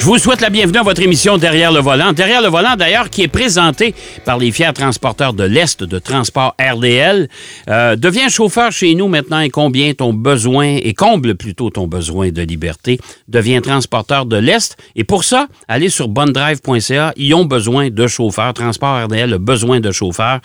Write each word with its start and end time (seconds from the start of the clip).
Je 0.00 0.06
vous 0.06 0.16
souhaite 0.16 0.40
la 0.40 0.48
bienvenue 0.48 0.78
à 0.78 0.82
votre 0.82 1.02
émission 1.02 1.36
Derrière 1.36 1.70
le 1.72 1.80
volant. 1.80 2.14
Derrière 2.14 2.40
le 2.40 2.48
volant, 2.48 2.74
d'ailleurs, 2.74 3.10
qui 3.10 3.20
est 3.20 3.28
présenté 3.28 3.94
par 4.24 4.38
les 4.38 4.50
fiers 4.50 4.72
transporteurs 4.72 5.34
de 5.34 5.44
l'Est 5.44 5.84
de 5.84 5.98
Transport 5.98 6.56
RDL. 6.58 7.28
Euh, 7.68 7.96
deviens 7.96 8.30
chauffeur 8.30 8.72
chez 8.72 8.94
nous 8.94 9.08
maintenant 9.08 9.40
et 9.40 9.50
combien 9.50 9.92
ton 9.92 10.14
besoin, 10.14 10.78
et 10.82 10.94
comble 10.94 11.34
plutôt 11.34 11.68
ton 11.68 11.86
besoin 11.86 12.30
de 12.30 12.40
liberté. 12.40 12.98
Deviens 13.28 13.60
transporteur 13.60 14.24
de 14.24 14.38
l'Est. 14.38 14.78
Et 14.96 15.04
pour 15.04 15.22
ça, 15.22 15.48
allez 15.68 15.90
sur 15.90 16.08
bondrive.ca. 16.08 17.12
Ils 17.16 17.34
ont 17.34 17.44
besoin 17.44 17.90
de 17.90 18.06
chauffeurs. 18.06 18.54
Transport 18.54 19.04
RDL 19.04 19.34
a 19.34 19.38
besoin 19.38 19.80
de 19.80 19.92
chauffeurs. 19.92 20.40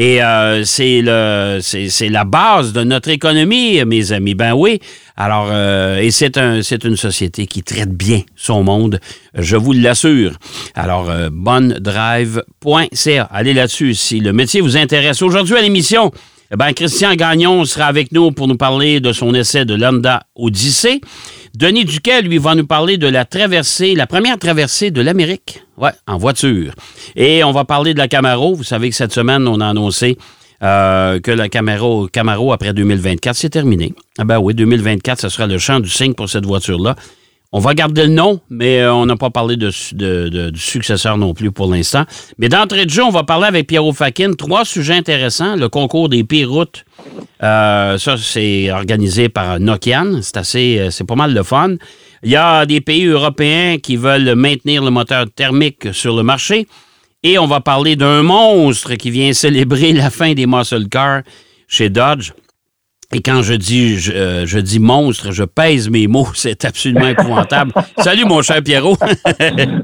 Et 0.00 0.22
euh, 0.22 0.62
c'est 0.64 1.02
le 1.02 1.58
c'est 1.60 2.08
la 2.08 2.24
base 2.24 2.72
de 2.72 2.84
notre 2.84 3.08
économie, 3.08 3.84
mes 3.84 4.12
amis. 4.12 4.34
Ben 4.34 4.54
oui. 4.54 4.78
Alors, 5.16 5.48
euh, 5.50 5.98
et 5.98 6.12
c'est 6.12 6.38
un 6.38 6.60
une 6.60 6.96
société 6.96 7.48
qui 7.48 7.64
traite 7.64 7.90
bien 7.90 8.22
son 8.36 8.62
monde, 8.62 9.00
je 9.34 9.56
vous 9.56 9.72
l'assure. 9.72 10.38
Alors, 10.76 11.10
euh, 11.10 11.30
bonnedrive.ca. 11.32 13.24
Allez 13.24 13.54
là-dessus 13.54 13.94
si 13.94 14.20
le 14.20 14.32
métier 14.32 14.60
vous 14.60 14.76
intéresse. 14.76 15.20
Aujourd'hui 15.20 15.56
à 15.56 15.62
l'émission, 15.62 16.12
eh 16.50 16.56
ben, 16.56 16.72
Christian 16.72 17.14
Gagnon 17.14 17.66
sera 17.66 17.86
avec 17.86 18.10
nous 18.10 18.32
pour 18.32 18.48
nous 18.48 18.56
parler 18.56 19.00
de 19.00 19.12
son 19.12 19.34
essai 19.34 19.66
de 19.66 19.74
Lambda 19.74 20.22
Odyssey. 20.34 21.02
Denis 21.54 21.84
Duquet, 21.84 22.22
lui, 22.22 22.38
va 22.38 22.54
nous 22.54 22.66
parler 22.66 22.96
de 22.96 23.06
la 23.06 23.26
traversée, 23.26 23.94
la 23.94 24.06
première 24.06 24.38
traversée 24.38 24.90
de 24.90 25.02
l'Amérique. 25.02 25.62
Ouais, 25.76 25.90
en 26.06 26.16
voiture. 26.16 26.72
Et 27.16 27.44
on 27.44 27.52
va 27.52 27.64
parler 27.64 27.92
de 27.92 27.98
la 27.98 28.08
Camaro. 28.08 28.54
Vous 28.54 28.64
savez 28.64 28.88
que 28.88 28.96
cette 28.96 29.12
semaine, 29.12 29.46
on 29.46 29.60
a 29.60 29.66
annoncé 29.66 30.16
euh, 30.62 31.20
que 31.20 31.30
la 31.30 31.50
Camaro, 31.50 32.08
Camaro, 32.08 32.52
après 32.54 32.72
2024, 32.72 33.36
c'est 33.36 33.50
terminé. 33.50 33.94
Ah 34.16 34.24
ben 34.24 34.38
oui, 34.38 34.54
2024, 34.54 35.20
ce 35.20 35.28
sera 35.28 35.46
le 35.46 35.58
champ 35.58 35.80
du 35.80 35.90
signe 35.90 36.14
pour 36.14 36.30
cette 36.30 36.46
voiture-là. 36.46 36.96
On 37.50 37.60
va 37.60 37.72
garder 37.72 38.02
le 38.02 38.12
nom, 38.12 38.40
mais 38.50 38.80
euh, 38.80 38.92
on 38.92 39.06
n'a 39.06 39.16
pas 39.16 39.30
parlé 39.30 39.56
de, 39.56 40.50
du 40.50 40.60
successeur 40.60 41.16
non 41.16 41.32
plus 41.32 41.50
pour 41.50 41.72
l'instant. 41.72 42.04
Mais 42.36 42.50
d'entrée 42.50 42.84
de 42.84 42.90
jeu, 42.90 43.02
on 43.02 43.10
va 43.10 43.24
parler 43.24 43.46
avec 43.46 43.66
Pierrot 43.66 43.94
Fakin. 43.94 44.34
Trois 44.34 44.66
sujets 44.66 44.92
intéressants. 44.92 45.56
Le 45.56 45.70
concours 45.70 46.10
des 46.10 46.24
pires 46.24 46.50
routes. 46.50 46.84
Euh, 47.42 47.96
ça, 47.96 48.16
c'est 48.18 48.70
organisé 48.70 49.30
par 49.30 49.60
Nokian. 49.60 50.20
C'est 50.20 50.36
assez, 50.36 50.78
euh, 50.78 50.90
c'est 50.90 51.04
pas 51.04 51.14
mal 51.14 51.32
de 51.32 51.42
fun. 51.42 51.76
Il 52.22 52.30
y 52.30 52.36
a 52.36 52.66
des 52.66 52.82
pays 52.82 53.06
européens 53.06 53.78
qui 53.78 53.96
veulent 53.96 54.34
maintenir 54.34 54.84
le 54.84 54.90
moteur 54.90 55.24
thermique 55.34 55.94
sur 55.94 56.14
le 56.14 56.22
marché. 56.22 56.66
Et 57.22 57.38
on 57.38 57.46
va 57.46 57.60
parler 57.60 57.96
d'un 57.96 58.22
monstre 58.22 58.94
qui 58.96 59.10
vient 59.10 59.32
célébrer 59.32 59.94
la 59.94 60.10
fin 60.10 60.34
des 60.34 60.46
muscle 60.46 60.86
cars 60.88 61.22
chez 61.66 61.88
Dodge. 61.88 62.32
Et 63.14 63.22
quand 63.22 63.40
je 63.40 63.54
dis 63.54 64.10
euh, 64.14 64.44
je, 64.44 64.58
dis 64.58 64.78
monstre, 64.78 65.32
je 65.32 65.44
pèse 65.44 65.88
mes 65.88 66.06
mots, 66.06 66.28
c'est 66.34 66.66
absolument 66.66 67.08
épouvantable. 67.08 67.72
Salut 67.98 68.26
mon 68.26 68.42
cher 68.42 68.62
Pierrot. 68.62 68.98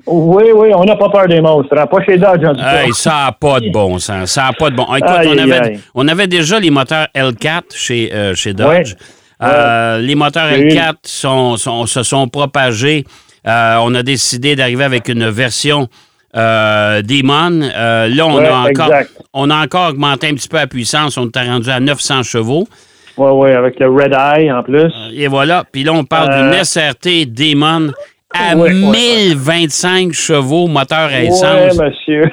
oui, 0.07 0.45
oui, 0.55 0.69
on 0.75 0.85
n'a 0.85 0.95
pas 0.95 1.09
peur 1.09 1.27
des 1.27 1.41
monstres, 1.41 1.75
hein. 1.75 1.87
pas 1.87 2.05
chez 2.05 2.19
Dodge 2.19 2.45
en 2.45 2.53
tout 2.53 2.61
cas. 2.61 2.85
ça 2.93 3.11
n'a 3.11 3.33
pas 3.33 3.61
de 3.61 3.71
bon 3.71 3.99
sens, 3.99 4.31
ça 4.31 4.43
n'a 4.43 4.53
pas 4.53 4.69
de 4.69 4.77
bon. 4.77 4.85
Écoute, 4.95 5.09
on, 5.27 5.39
avait, 5.39 5.79
on, 5.95 6.07
avait, 6.07 6.27
déjà 6.27 6.61
les 6.61 6.69
moteurs 6.69 7.07
L4 7.15 7.63
chez, 7.75 8.13
euh, 8.13 8.35
chez 8.35 8.53
Dodge. 8.53 8.95
Euh, 9.43 10.01
les 10.01 10.15
moteurs 10.15 10.51
L4 10.51 10.97
sont, 11.05 11.57
se 11.57 12.03
sont 12.03 12.29
propagés. 12.29 13.07
on 13.47 13.95
a 13.95 14.03
décidé 14.03 14.55
d'arriver 14.55 14.85
avec 14.85 15.09
une 15.09 15.31
version 15.31 15.89
Demon. 16.35 17.61
là, 17.61 18.27
on, 18.27 18.39
a 18.39 18.69
encore, 18.69 18.91
on 19.33 19.49
a 19.49 19.65
encore 19.65 19.89
augmenté 19.89 20.29
un 20.29 20.35
petit 20.35 20.49
peu 20.49 20.59
la 20.59 20.67
puissance. 20.67 21.17
On 21.17 21.31
est 21.35 21.49
rendu 21.49 21.71
à 21.71 21.81
900 21.81 22.23
chevaux. 22.23 22.69
Oui, 23.17 23.31
oui, 23.33 23.51
avec 23.53 23.79
le 23.79 23.89
Red 23.89 24.13
Eye 24.13 24.51
en 24.51 24.63
plus. 24.63 24.93
Euh, 24.93 25.11
et 25.13 25.29
voilà. 25.29 25.65
Puis 25.71 25.85
là, 25.85 25.93
on 25.93 26.05
parle 26.05 26.35
d'une 26.35 26.61
euh, 26.61 26.65
SRT 26.65 27.27
Demon 27.27 27.93
à 28.33 28.55
1025 28.55 30.13
chevaux, 30.13 30.67
moteur 30.67 31.11
à 31.11 31.23
essence. 31.23 31.79
Oui, 31.79 31.87
monsieur. 31.87 32.31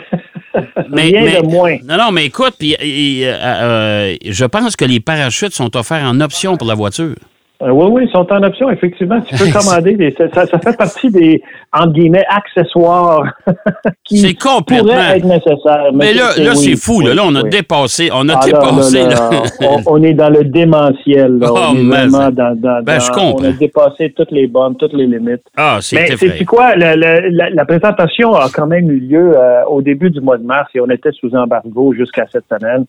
Mais, 0.90 1.04
Rien 1.04 1.42
de 1.42 1.48
moins. 1.48 1.78
Non, 1.86 1.98
non, 1.98 2.12
mais 2.12 2.26
écoute, 2.26 2.56
puis, 2.60 2.76
euh, 2.82 4.16
je 4.26 4.46
pense 4.46 4.76
que 4.76 4.84
les 4.84 5.00
parachutes 5.00 5.54
sont 5.54 5.78
offerts 5.78 6.04
en 6.04 6.20
option 6.20 6.58
pour 6.58 6.68
la 6.68 6.74
voiture. 6.74 7.16
Euh, 7.62 7.70
oui, 7.70 7.86
oui, 7.92 8.04
ils 8.08 8.12
sont 8.12 8.26
en 8.32 8.44
option, 8.44 8.70
effectivement. 8.70 9.22
Tu 9.22 9.36
peux 9.36 9.52
commander 9.60 9.96
des. 9.96 10.12
Ça, 10.12 10.46
ça, 10.46 10.60
fait 10.60 10.76
partie 10.76 11.12
des, 11.12 11.42
entre 11.72 11.94
guillemets, 11.94 12.26
accessoires 12.28 13.24
qui 14.04 14.36
pourraient 14.68 15.18
être 15.18 15.26
nécessaires. 15.26 15.92
Mais, 15.94 16.14
là, 16.14 16.32
là 16.38 16.56
c'est 16.56 16.76
fou. 16.76 17.02
là, 17.02 17.14
là, 17.14 17.24
on 17.26 17.36
a 17.36 17.44
dépassé. 17.44 18.10
On 18.14 18.28
a 18.30 18.44
dépassé. 18.44 19.04
on, 19.86 20.02
est 20.02 20.14
dans 20.14 20.30
le 20.30 20.44
démentiel. 20.46 21.38
Là. 21.38 21.50
Oh, 21.52 21.58
on 21.72 21.78
est 21.78 21.84
vraiment 21.84 22.32
dans. 22.32 22.60
dans, 22.60 22.84
ben, 22.84 23.00
je 23.00 23.12
comprends. 23.12 23.38
On 23.42 23.50
a 23.50 23.52
dépassé 23.52 24.14
toutes 24.16 24.32
les 24.32 24.48
bornes, 24.48 24.76
toutes 24.76 24.94
les 24.94 25.06
limites. 25.06 25.44
Ah, 25.56 25.78
c'est 25.82 25.96
Mais 25.96 26.18
c'est 26.18 26.46
quoi? 26.46 26.76
La, 26.76 26.96
la, 26.96 27.50
la, 27.50 27.66
présentation 27.66 28.34
a 28.34 28.50
quand 28.50 28.68
même 28.68 28.90
eu 28.90 29.00
lieu 29.00 29.34
euh, 29.38 29.64
au 29.66 29.82
début 29.82 30.10
du 30.10 30.20
mois 30.20 30.38
de 30.38 30.44
mars 30.44 30.70
et 30.74 30.80
on 30.80 30.90
était 30.90 31.12
sous 31.12 31.36
embargo 31.36 31.94
jusqu'à 31.94 32.26
cette 32.32 32.46
semaine. 32.50 32.86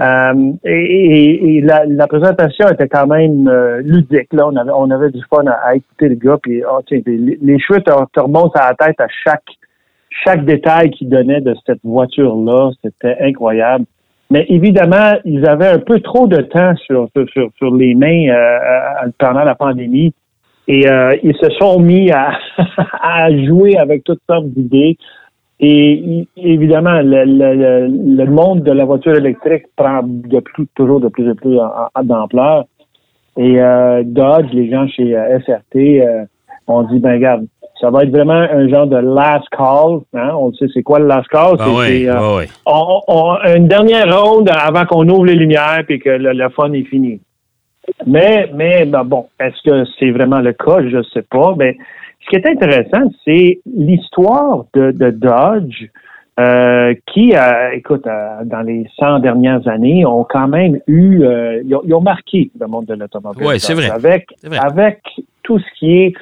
Euh, 0.00 0.52
et, 0.64 1.60
la, 1.62 1.84
la, 1.84 2.06
présentation 2.06 2.68
était 2.68 2.88
quand 2.88 3.06
même 3.06 3.46
euh, 3.48 3.82
ludique. 3.82 4.32
Là. 4.32 4.46
On, 4.46 4.56
avait, 4.56 4.70
on 4.74 4.90
avait 4.90 5.10
du 5.10 5.20
fun 5.28 5.44
à, 5.46 5.74
écouter 5.74 6.08
le 6.08 6.14
gars. 6.14 6.38
Puis, 6.42 6.62
oh, 6.64 6.80
tiens, 6.86 7.00
les, 7.04 7.38
les, 7.40 7.58
cheveux 7.58 7.80
te, 7.80 8.20
remontent 8.20 8.58
à 8.58 8.70
la 8.70 8.74
tête 8.74 8.98
à 8.98 9.08
chaque, 9.24 9.44
chaque 10.24 10.44
détail 10.46 10.90
qu'il 10.90 11.10
donnait 11.10 11.42
de 11.42 11.54
cette 11.66 11.80
voiture-là. 11.84 12.70
C'était 12.82 13.16
incroyable. 13.20 13.84
Mais 14.30 14.46
évidemment, 14.48 15.18
ils 15.24 15.46
avaient 15.46 15.68
un 15.68 15.80
peu 15.80 16.00
trop 16.00 16.26
de 16.28 16.40
temps 16.42 16.74
sur, 16.86 17.08
sur, 17.14 17.50
sur 17.56 17.74
les 17.74 17.94
mains 17.94 18.28
euh, 18.28 19.10
pendant 19.18 19.44
la 19.44 19.54
pandémie. 19.54 20.14
Et 20.68 20.86
ils 21.24 21.36
se 21.42 21.50
sont 21.58 21.80
mis 21.80 22.12
à, 22.12 22.30
à 23.02 23.28
jouer 23.44 23.76
avec 23.76 24.04
toutes 24.04 24.20
sortes 24.28 24.46
d'idées. 24.46 24.96
Et 25.62 26.26
évidemment, 26.38 27.02
le, 27.02 27.24
le, 27.24 27.86
le, 28.16 28.30
monde 28.30 28.62
de 28.62 28.72
la 28.72 28.86
voiture 28.86 29.14
électrique 29.14 29.64
prend 29.76 30.00
de 30.02 30.40
plus, 30.40 30.66
toujours 30.74 31.00
de 31.00 31.08
plus 31.08 31.30
en 31.30 31.34
plus 31.34 31.58
d'ampleur. 32.02 32.64
Et 33.36 33.60
euh, 33.60 34.02
Dodge, 34.04 34.50
les 34.52 34.70
gens 34.70 34.88
chez 34.88 35.14
euh, 35.14 35.38
SRT, 35.40 35.76
euh, 35.76 36.24
ont 36.66 36.82
dit, 36.84 36.98
ben 36.98 37.12
regarde, 37.12 37.46
ça 37.78 37.90
va 37.90 38.04
être 38.04 38.10
vraiment 38.10 38.32
un 38.32 38.68
genre 38.68 38.86
de 38.86 38.96
last 38.96 39.48
call. 39.50 40.00
Hein? 40.14 40.30
On 40.34 40.50
sait 40.54 40.66
c'est 40.72 40.82
quoi 40.82 40.98
le 40.98 41.06
last 41.06 41.28
call? 41.28 41.56
Ah 41.58 41.66
c'est 41.86 42.08
ah 42.08 42.36
oui. 42.36 42.44
on, 42.66 43.36
une 43.56 43.68
dernière 43.68 44.18
ronde 44.18 44.50
avant 44.50 44.86
qu'on 44.86 45.06
ouvre 45.08 45.26
les 45.26 45.34
lumières 45.34 45.84
et 45.88 45.98
que 45.98 46.10
le, 46.10 46.32
le, 46.32 46.48
fun 46.50 46.72
est 46.72 46.84
fini. 46.84 47.20
Mais, 48.06 48.50
mais 48.54 48.86
ben 48.86 49.04
bon, 49.04 49.26
est-ce 49.38 49.62
que 49.68 49.84
c'est 49.98 50.10
vraiment 50.10 50.40
le 50.40 50.52
cas? 50.52 50.80
Je 50.88 50.98
ne 50.98 51.02
sais 51.02 51.22
pas. 51.22 51.54
Mais 51.58 51.76
ce 52.20 52.28
qui 52.28 52.36
est 52.36 52.46
intéressant, 52.46 53.10
c'est 53.24 53.60
l'histoire 53.66 54.64
de, 54.74 55.10
Dodge. 55.10 55.86
Euh, 56.38 56.94
qui, 57.12 57.34
euh, 57.34 57.72
écoute, 57.74 58.06
euh, 58.06 58.44
dans 58.44 58.62
les 58.62 58.86
100 58.98 59.18
dernières 59.18 59.68
années, 59.68 60.06
ont 60.06 60.24
quand 60.24 60.48
même 60.48 60.78
eu, 60.86 61.22
ils 61.64 61.94
ont, 61.94 62.00
marqué 62.00 62.50
le 62.58 62.66
monde 62.66 62.86
de 62.86 62.94
l'automobile. 62.94 63.46
Oui, 63.46 63.60
c'est 63.60 63.74
vrai. 63.74 63.90
Avec, 63.90 64.28
avec 64.58 65.02
tout 65.42 65.58
ce 65.58 65.64
qui 65.78 65.92
est, 65.98 66.14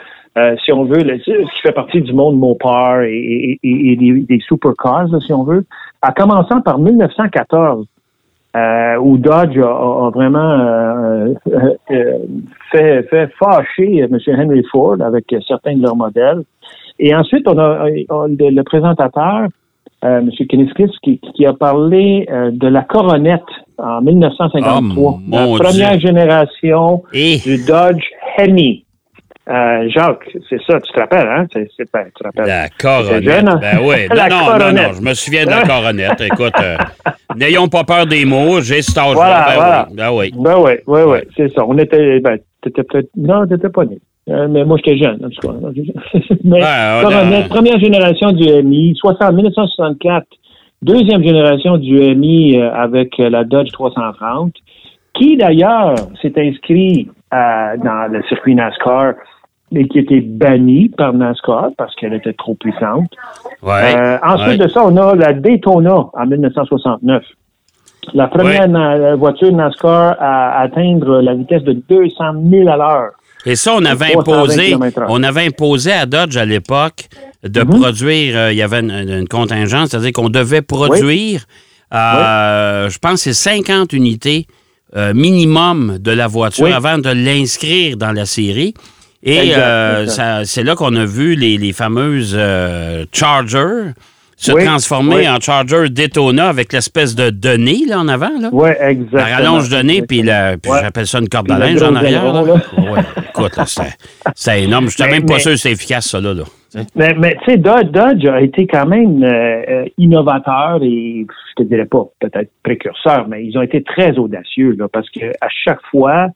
si 0.65 0.73
on 0.73 0.85
veut, 0.85 0.99
ce 0.99 1.55
qui 1.55 1.61
fait 1.63 1.73
partie 1.73 2.01
du 2.01 2.13
monde 2.15 2.37
Mopar 2.37 3.03
et, 3.03 3.61
et, 3.63 3.97
des, 3.97 4.21
des 4.23 4.41
supercars, 4.41 5.07
si 5.25 5.33
on 5.33 5.45
veut, 5.45 5.65
en 6.03 6.11
commençant 6.11 6.63
par 6.63 6.81
1914 6.81 7.87
euh, 8.59 8.97
où 8.99 9.19
Dodge 9.19 9.59
a, 9.59 10.11
vraiment 10.15 10.39
euh, 10.39 11.35
euh, 11.91 12.19
fait, 12.73 13.03
fait 13.09 13.31
fâcher 13.39 13.99
M. 13.99 14.19
Henry 14.29 14.63
Ford 14.71 14.97
avec 15.01 15.25
certains 15.47 15.77
de 15.77 15.83
leurs 15.83 15.97
modèles. 15.97 16.43
Et 16.99 17.15
ensuite, 17.15 17.47
on 17.47 17.59
a, 17.59 17.89
le, 17.89 18.63
présentateur, 18.63 19.49
M. 20.03 20.31
Keniskis, 20.49 20.91
qui, 21.03 21.19
qui, 21.19 21.47
a 21.47 21.53
parlé 21.53 22.27
de 22.29 22.67
la 22.67 22.83
Coronette 22.83 23.43
en 23.79 24.01
1953, 24.01 25.19
la 25.31 25.47
première 25.59 26.01
génération 26.01 27.03
du 27.13 27.65
Dodge 27.67 28.05
Hemi. 28.37 28.85
Euh, 29.49 29.89
Jacques, 29.89 30.29
c'est 30.51 30.61
ça, 30.67 30.79
tu 30.79 30.93
te 30.93 31.01
rappelles, 31.01 31.27
hein? 31.27 31.47
C'est, 31.51 31.67
c'est, 31.75 31.91
ben, 31.91 32.05
tu 32.05 32.13
te 32.13 32.25
rappelles. 32.25 32.47
La 32.47 32.69
coronette. 32.69 33.23
Jeune, 33.23 33.49
hein? 33.49 33.59
Ben 33.63 33.79
oui. 33.83 34.07
non, 34.11 34.45
coronette. 34.45 34.77
non, 34.77 34.83
non, 34.83 34.93
je 34.93 35.01
me 35.01 35.15
souviens 35.15 35.45
de 35.47 35.51
la 35.51 35.63
coronette. 35.67 36.21
Écoute, 36.21 36.53
euh, 36.63 36.77
n'ayons 37.35 37.69
pas 37.69 37.85
peur 37.85 38.07
des 38.07 38.27
mots, 38.27 38.61
j'ai 38.61 38.83
cet 38.83 38.99
âge 38.99 39.15
voilà, 39.15 39.47
ben, 39.49 39.55
voilà. 39.55 39.89
Oui. 39.89 39.97
Ben 39.97 40.11
oui. 40.13 40.33
Ben 40.37 40.57
oui, 40.59 40.73
oui, 40.87 41.01
oui, 41.07 41.19
c'est 41.35 41.51
ça. 41.55 41.65
On 41.67 41.79
était, 41.79 42.21
ben, 42.21 42.39
t'étais 42.63 42.83
peut-être, 42.83 43.09
non, 43.17 43.47
t'étais 43.47 43.71
pas 43.71 43.87
né. 43.87 43.99
Euh, 44.29 44.49
mais 44.49 44.67
moi, 44.67 44.77
j'étais 44.85 44.99
jeune, 44.99 45.25
en 45.25 45.31
tout 45.31 45.49
cas. 45.49 45.55
mais 46.45 46.61
coronette, 46.61 47.47
a... 47.47 47.49
première 47.49 47.81
génération 47.81 48.33
du 48.33 48.45
MI, 48.63 48.95
60, 48.97 49.33
1964. 49.33 50.27
Deuxième 50.83 51.23
génération 51.23 51.79
du 51.79 51.95
MI 52.15 52.61
avec 52.61 53.15
la 53.17 53.45
Dodge 53.45 53.73
330, 53.73 54.53
qui 55.15 55.39
d'ailleurs 55.39 55.95
s'est 56.21 56.35
inscrit 56.37 57.09
dans 57.33 58.13
le 58.13 58.23
circuit 58.29 58.55
NASCAR 58.55 59.15
mais 59.73 59.87
qui 59.87 59.99
était 59.99 60.21
bannie 60.21 60.89
par 60.89 61.13
NASCAR 61.13 61.69
parce 61.77 61.95
qu'elle 61.97 62.15
était 62.15 62.33
trop 62.33 62.55
puissante. 62.55 63.11
Ouais, 63.63 63.95
euh, 63.97 64.19
ensuite 64.23 64.61
de 64.61 64.69
ça, 64.69 64.83
on 64.85 64.97
a 64.97 65.15
la 65.15 65.33
Daytona 65.33 66.07
en 66.13 66.27
1969. 66.27 67.23
La 68.15 68.29
première 68.29 68.69
na- 68.69 69.17
voiture 69.17 69.53
NASCAR 69.53 70.17
à 70.19 70.61
atteindre 70.61 71.21
la 71.21 71.35
vitesse 71.35 71.63
de 71.65 71.73
200 71.89 72.25
000 72.51 72.69
à 72.69 72.77
l'heure. 72.77 73.11
Et 73.47 73.55
ça, 73.55 73.73
on 73.77 73.85
avait 73.85 74.13
320 74.13 74.21
imposé, 74.21 74.77
on 75.09 75.23
avait 75.23 75.47
imposé 75.47 75.93
à 75.93 76.07
Dodge 76.07 76.37
à 76.37 76.45
l'époque 76.45 77.09
de 77.45 77.61
Mhm. 77.61 77.69
produire, 77.81 78.37
euh, 78.37 78.53
il 78.53 78.59
y 78.59 78.63
avait 78.63 78.81
une, 78.81 78.91
une 78.91 79.29
contingence, 79.29 79.91
c'est-à-dire 79.91 80.13
qu'on 80.13 80.29
devait 80.29 80.63
produire, 80.63 81.43
euh, 81.95 82.89
je 82.89 82.99
pense, 82.99 83.21
c'est 83.23 83.33
50 83.35 83.93
unités 83.93 84.47
euh, 84.97 85.13
minimum 85.15 85.99
de 85.99 86.11
la 86.11 86.27
voiture 86.27 86.65
Oui. 86.65 86.73
avant 86.73 86.97
de 86.97 87.11
l'inscrire 87.11 87.97
dans 87.99 88.13
la 88.13 88.25
série. 88.25 88.73
Et 89.23 89.53
euh, 89.57 90.07
c'est 90.45 90.63
là 90.63 90.75
qu'on 90.77 90.95
a 90.95 91.05
vu 91.05 91.35
les, 91.35 91.57
les 91.59 91.73
fameuses 91.73 92.37
euh, 92.39 93.05
Charger 93.13 93.93
se 94.37 94.53
Oui, 94.53 94.65
transformer 94.65 95.17
oui. 95.17 95.29
en 95.29 95.41
Charger 95.41 95.89
Daytona 95.89 96.49
avec 96.49 96.73
l'espèce 96.73 97.17
de 97.17 97.31
donné 97.31 97.79
là, 97.89 97.99
en 97.99 98.07
avant. 98.07 98.31
Là. 98.41 98.51
Oui, 98.53 98.71
exactement. 98.79 99.21
La 99.23 99.37
rallonge 99.37 99.69
de 99.69 99.79
nez, 99.83 100.03
puis, 100.03 100.23
la- 100.23 100.57
puis 100.57 100.71
Ouais. 100.71 100.79
j'appelle 100.81 101.09
ça 101.09 101.19
une 101.19 101.29
corde 101.29 101.51
à 101.51 101.59
linge 101.59 101.83
en 101.83 101.97
arrière. 101.97 102.33
Là. 102.33 102.43
là. 102.43 102.55
Ouais, 102.55 103.01
écoute, 103.31 103.53
c'était 104.37 104.63
énorme. 104.63 104.89
Je 104.89 105.03
Mais- 105.03 105.11
même 105.11 105.27
pas 105.27 105.35
mais- 105.35 105.41
sûr 105.41 105.51
que 105.51 105.57
c'est 105.57 105.73
efficace, 105.73 106.07
ça, 106.11 106.21
là. 106.21 106.35
là. 106.35 106.45
Mais, 106.95 107.15
mais 107.19 107.37
tu 107.45 107.51
sais, 107.51 107.57
Dodge, 107.57 107.89
Dodge 107.91 108.25
a 108.27 108.41
été 108.43 108.69
quand 108.69 108.87
même 108.87 109.25
euh, 109.25 109.63
euh, 109.69 109.85
innovateur 109.99 110.79
et 110.83 111.27
je 111.27 111.63
te 111.65 111.67
dirais 111.69 111.87
pas 111.87 112.05
peut-être 112.21 112.51
précurseur, 112.63 113.27
mais 113.27 113.45
ils 113.45 113.59
ont 113.59 113.63
été 113.63 113.83
très 113.83 114.17
audacieux 114.19 114.77
là, 114.79 114.87
parce 114.93 115.09
que 115.11 115.31
à 115.41 115.49
chaque 115.65 115.81
fois, 115.91 116.29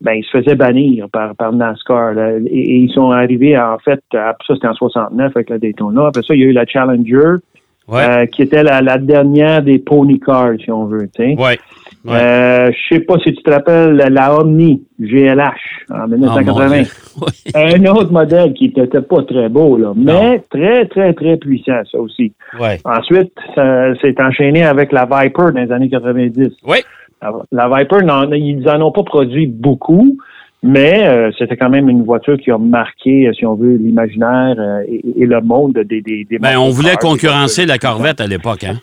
ben 0.00 0.12
ils 0.14 0.24
se 0.24 0.38
faisaient 0.38 0.54
bannir 0.54 1.08
par, 1.12 1.34
par 1.36 1.52
NASCAR 1.52 2.14
là, 2.14 2.32
et, 2.46 2.58
et 2.58 2.76
ils 2.76 2.90
sont 2.92 3.10
arrivés 3.10 3.58
en 3.58 3.78
fait, 3.78 4.00
à- 4.14 4.36
ça 4.46 4.54
c'était 4.54 4.68
en 4.68 4.74
69 4.74 5.32
avec 5.36 5.50
la 5.50 5.58
Daytona. 5.58 6.06
Après 6.06 6.22
ça, 6.22 6.34
il 6.34 6.40
y 6.40 6.44
a 6.44 6.46
eu 6.46 6.52
la 6.52 6.66
Challenger 6.66 7.36
Ouais. 7.88 8.02
euh, 8.08 8.26
qui 8.26 8.42
était 8.42 8.62
la, 8.62 8.80
la 8.82 8.98
dernière 8.98 9.62
des 9.64 9.80
pony 9.80 10.20
cars 10.20 10.52
si 10.62 10.70
on 10.70 10.84
veut. 10.84 11.08
sais. 11.16 11.34
ouais. 11.36 11.36
ouais. 11.36 11.58
Euh, 12.06 12.70
je 12.70 12.94
sais 12.94 13.00
pas 13.00 13.14
si 13.18 13.32
tu 13.34 13.42
te 13.42 13.50
rappelles 13.50 13.96
la, 13.96 14.38
Omni 14.38 14.84
GLH 15.00 15.40
en 15.90 16.04
Oh, 16.04 16.06
mon 16.06 16.16
1980 16.16 16.82
Dieu. 16.82 16.84
Ouais. 17.20 17.74
un 17.76 17.84
autre 17.86 18.12
modèle 18.12 18.52
qui 18.54 18.72
n'était 18.76 19.00
pas 19.02 19.22
très 19.24 19.48
beau, 19.48 19.76
là, 19.76 19.92
mais 19.96 20.40
très, 20.50 20.86
très, 20.86 21.12
très 21.14 21.36
puissant, 21.36 21.80
ça 21.90 21.98
aussi. 21.98 22.32
Ouais. 22.60 22.78
Ensuite, 22.84 23.32
ça 23.56 23.92
s'est 24.00 24.14
enchaîné 24.22 24.62
avec 24.62 24.92
la 24.92 25.04
Viper 25.06 25.50
dans 25.52 25.60
les 25.60 25.72
années 25.72 25.90
90. 25.90 26.48
Ouais. 26.64 26.84
La, 27.22 27.32
la 27.52 27.68
Viper, 27.78 28.02
n'en- 28.04 28.30
ils 28.32 28.68
en 28.68 28.80
ont 28.82 28.92
pas 28.92 29.02
produit 29.02 29.46
beaucoup, 29.46 30.16
mais 30.62 31.06
euh, 31.06 31.30
c'était 31.38 31.56
quand 31.56 31.70
même 31.70 31.88
une 31.88 32.02
voiture 32.04 32.36
qui 32.38 32.50
a 32.50 32.58
marqué, 32.58 33.28
euh, 33.28 33.32
si 33.32 33.44
on 33.46 33.54
veut, 33.54 33.76
l'imaginaire 33.76 34.54
euh, 34.58 34.82
et, 34.88 35.02
et 35.22 35.26
le 35.26 35.40
monde 35.40 35.74
des, 35.74 36.00
des, 36.00 36.24
des 36.24 36.38
Ben, 36.38 36.56
on 36.58 36.70
voulait 36.70 36.96
concurrencer 36.96 37.66
la 37.66 37.78
Corvette 37.78 38.20
à 38.20 38.26
l'époque, 38.26 38.64
hein? 38.64 38.76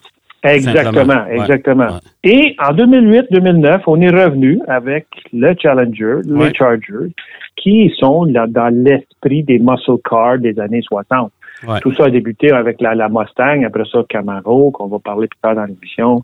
Exactement, 0.44 0.92
Simplement. 0.94 1.26
Ouais, 1.30 1.36
exactement. 1.40 1.86
ouais. 1.86 2.00
Et 2.32 2.56
en 2.60 2.72
2008-2009, 2.74 3.82
on 3.88 4.00
est 4.02 4.10
revenu 4.10 4.60
avec 4.68 5.08
le 5.34 5.54
Challenger, 5.60 6.18
Ouais. 6.28 6.48
les 6.50 6.54
Chargers, 6.54 7.12
qui 7.56 7.92
sont 8.00 8.24
là, 8.26 8.46
dans 8.48 8.68
l'esprit 8.74 9.44
des 9.44 9.58
muscle 9.60 9.94
cars 10.08 10.38
des 10.38 10.58
années 10.60 10.84
60. 10.84 11.32
Ouais. 11.66 11.80
Tout 11.82 11.94
ça 11.94 12.06
a 12.06 12.10
débuté 12.10 12.52
avec 12.52 12.82
la, 12.82 12.94
la 12.94 13.08
Mustang, 13.10 13.64
après 13.66 13.84
ça 13.92 14.04
Camaro, 14.10 14.72
qu'on 14.72 14.88
va 14.88 15.00
parler 15.00 15.28
plus 15.28 15.40
tard 15.42 15.56
dans 15.56 15.64
l'émission, 15.66 16.24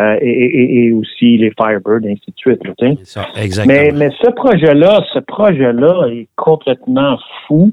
euh, 0.00 0.16
et, 0.20 0.28
et- 0.30 0.86
et 0.86 0.92
aussi 0.92 1.36
les 1.36 1.52
Firebird, 1.56 2.04
et 2.06 2.12
ainsi 2.12 2.30
de 2.30 2.36
suite. 2.36 2.64
là, 2.66 2.72
ça, 3.04 3.26
exactement. 3.40 3.74
Mais, 3.78 3.90
mais 3.92 4.10
ce 4.22 4.30
projet-là, 4.30 5.04
ce 5.12 5.18
projet-là 5.20 6.08
est 6.10 6.26
complètement 6.36 7.16
fou. 7.46 7.70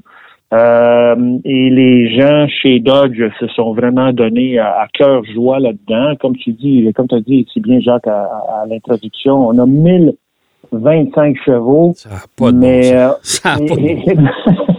Euh, 0.52 1.38
et 1.44 1.70
les 1.70 2.16
gens 2.18 2.46
chez 2.48 2.80
Dodge 2.80 3.22
se 3.38 3.46
sont 3.48 3.72
vraiment 3.72 4.12
donnés 4.12 4.58
à, 4.58 4.80
à 4.80 4.88
cœur 4.92 5.22
joie 5.32 5.60
là-dedans. 5.60 6.14
Comme 6.20 6.36
tu 6.36 6.52
dis, 6.52 6.92
comme 6.94 7.06
tu 7.06 7.14
as 7.14 7.20
dit 7.20 7.46
si 7.52 7.60
bien 7.60 7.78
Jacques 7.80 8.08
à, 8.08 8.22
à- 8.24 8.62
à 8.62 8.66
l'introduction, 8.66 9.46
on 9.48 9.56
a 9.58 9.66
1025 10.72 11.36
chevaux. 11.44 11.92
Ça 11.94 12.08
n'a 12.10 12.16
pas 12.36 12.50
de 12.52 12.56
mais, 12.58 12.80
bon 12.92 12.96
euh, 12.98 13.10
Ça 13.22 13.52
a 13.52 13.58
pas 13.58 13.64
de. 13.64 14.60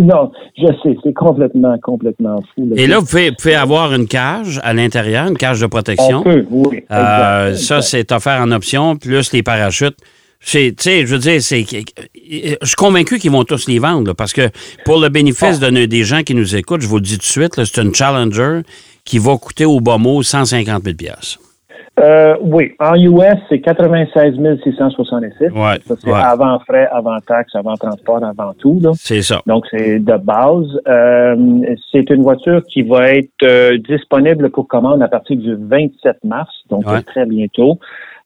non, 0.00 0.30
je 0.56 0.66
sais, 0.82 0.96
c'est 1.02 1.12
complètement, 1.12 1.76
complètement 1.82 2.42
fou. 2.54 2.68
là. 2.68 2.74
Et 2.82 2.86
là, 2.86 2.98
vous 2.98 3.06
pouvez, 3.06 3.30
vous 3.30 3.36
pouvez 3.40 3.54
avoir 3.54 3.92
une 3.94 4.06
cage 4.06 4.60
à 4.62 4.72
l'intérieur, 4.74 5.26
une 5.28 5.36
cage 5.36 5.60
de 5.60 5.66
on 5.66 5.68
protection. 5.68 6.22
peut, 6.22 6.44
oui. 6.50 6.84
Euh, 6.90 7.54
ça, 7.54 7.82
c'est 7.82 8.10
offert 8.12 8.40
en 8.40 8.50
option, 8.52 8.96
plus 8.96 9.32
les 9.32 9.42
parachutes. 9.42 9.96
C'est, 10.40 10.74
tu 10.76 10.84
sais, 10.84 11.06
je 11.06 11.14
veux 11.14 11.18
dire, 11.18 11.42
c'est, 11.42 11.64
je 11.64 12.56
suis 12.66 12.76
convaincu 12.76 13.18
qu'ils 13.18 13.30
vont 13.30 13.44
tous 13.44 13.66
les 13.68 13.78
vendre, 13.78 14.06
là, 14.08 14.14
parce 14.14 14.32
que 14.32 14.50
pour 14.84 15.00
le 15.00 15.08
bénéfice 15.08 15.58
Ah. 15.62 15.70
de, 15.70 15.86
des 15.86 16.04
gens 16.04 16.22
qui 16.22 16.34
nous 16.34 16.54
écoutent, 16.54 16.82
je 16.82 16.86
vous 16.86 16.96
le 16.96 17.02
dis 17.02 17.14
tout 17.14 17.20
de 17.20 17.24
suite, 17.24 17.64
c'est 17.64 17.82
une 17.82 17.94
Challenger 17.94 18.60
qui 19.04 19.18
va 19.18 19.36
coûter 19.38 19.64
au 19.64 19.80
bas 19.80 19.98
mot 19.98 20.22
150 20.22 20.84
000 20.84 20.96
Euh, 21.98 22.36
oui, 22.42 22.72
en 22.78 22.94
US, 22.94 23.38
c'est 23.48 23.60
96 23.60 24.34
666. 24.62 25.44
Ouais, 25.52 25.78
Ça, 25.86 25.94
c'est 25.98 26.06
ouais. 26.10 26.12
avant 26.12 26.58
frais, 26.60 26.86
avant 26.92 27.18
taxes, 27.26 27.54
avant 27.54 27.74
transport, 27.76 28.22
avant 28.22 28.52
tout. 28.58 28.80
C'est 28.94 29.22
ça. 29.22 29.40
Donc, 29.46 29.64
c'est 29.70 29.98
de 30.00 30.16
base. 30.18 30.66
Euh, 30.88 31.36
c'est 31.90 32.10
une 32.10 32.22
voiture 32.22 32.62
qui 32.64 32.82
va 32.82 33.12
être 33.12 33.30
euh, 33.44 33.78
disponible 33.78 34.50
pour 34.50 34.68
commande 34.68 35.02
à 35.02 35.08
partir 35.08 35.38
du 35.38 35.54
27 35.58 36.18
mars, 36.24 36.52
donc 36.68 36.86
Ouais. 36.86 37.00
très 37.02 37.24
bientôt. 37.24 37.78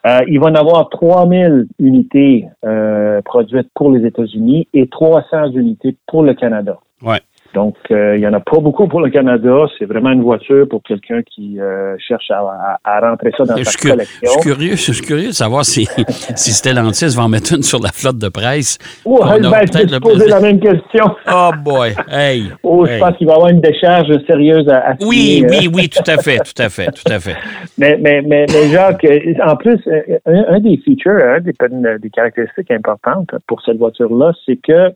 Euh, 0.07 0.19
il 0.27 0.41
va 0.41 0.49
y 0.49 0.53
en 0.53 0.55
avoir 0.55 0.89
3000 0.89 1.67
unités 1.79 2.47
euh, 2.65 3.21
produites 3.23 3.69
pour 3.75 3.93
les 3.93 4.05
États-Unis 4.07 4.67
et 4.75 4.89
300 4.89 5.51
unités 5.53 5.95
pour 6.09 6.23
le 6.23 6.35
Canada. 6.35 6.79
Ouais. 7.03 7.21
Donc, 7.55 7.75
euh, 7.91 8.17
il 8.17 8.23
y 8.23 8.27
en 8.29 8.33
a 8.33 8.39
pas 8.41 8.59
beaucoup 8.61 8.87
pour 8.87 9.01
le 9.01 9.11
Canada. 9.11 9.51
C'est 9.79 9.85
vraiment 9.85 10.11
une 10.11 10.23
voiture 10.23 10.69
pour 10.69 10.83
quelqu'un 10.85 11.21
qui 11.23 11.59
euh, 11.61 11.97
cherche 11.99 12.31
à, 12.31 12.39
à- 12.39 12.79
à 12.99 13.01
rentrer 13.11 13.33
ça 13.37 13.45
dans 13.45 13.57
Je 13.57 13.65
sa 13.65 13.73
cu- 13.73 13.89
je 13.89 13.93
collection. 13.93 14.31
suis 14.31 14.41
curieux, 14.41 14.71
je 14.77 14.93
suis 14.93 15.03
curieux 15.05 15.27
de 15.29 15.33
savoir 15.33 15.65
si, 15.65 15.87
si 16.37 16.53
Stellantis 16.53 17.15
va 17.17 17.25
en 17.25 17.29
mettre 17.29 17.53
une 17.55 17.63
sur 17.63 17.81
la 17.81 17.89
flotte 17.91 18.19
de 18.19 18.29
presse. 18.29 18.79
Oh, 19.05 19.19
On 19.23 19.27
a 19.27 19.39
ben, 19.39 19.43
je 19.43 19.51
peut-être 19.51 19.75
vais 19.77 19.83
le 19.85 19.91
te 19.91 19.99
poser 19.99 20.29
la 20.29 20.41
même 20.41 20.61
question. 20.61 21.05
Oh 21.33 21.51
boy, 21.65 21.95
hey. 22.11 22.51
Oh, 22.63 22.87
hey. 22.87 22.95
je 22.95 22.99
pense 23.05 23.17
qu'il 23.17 23.27
va 23.27 23.33
y 23.33 23.37
avoir 23.37 23.51
une 23.51 23.61
décharge 23.61 24.09
sérieuse 24.27 24.69
à, 24.69 24.91
à 24.91 24.95
Oui, 25.01 25.43
euh. 25.45 25.49
oui, 25.51 25.69
oui, 25.75 25.89
tout 25.89 26.09
à 26.09 26.19
fait, 26.19 26.39
tout 26.39 26.63
à 26.63 26.69
fait, 26.69 26.87
tout 26.87 27.11
à 27.13 27.19
fait. 27.19 27.37
Mais, 27.79 27.99
mais, 28.01 28.23
mais, 28.23 28.47
mais 28.49 28.69
Jacques, 28.71 29.05
euh, 29.05 29.19
en 29.45 29.57
plus, 29.57 29.79
euh, 29.89 30.01
un, 30.27 30.55
un 30.55 30.61
des 30.61 30.77
features, 30.85 31.19
un 31.21 31.41
des 31.41 32.11
caractéristiques 32.11 32.71
importantes 32.71 33.31
pour 33.47 33.61
cette 33.63 33.79
voiture-là, 33.79 34.33
c'est 34.47 34.57
que 34.57 34.91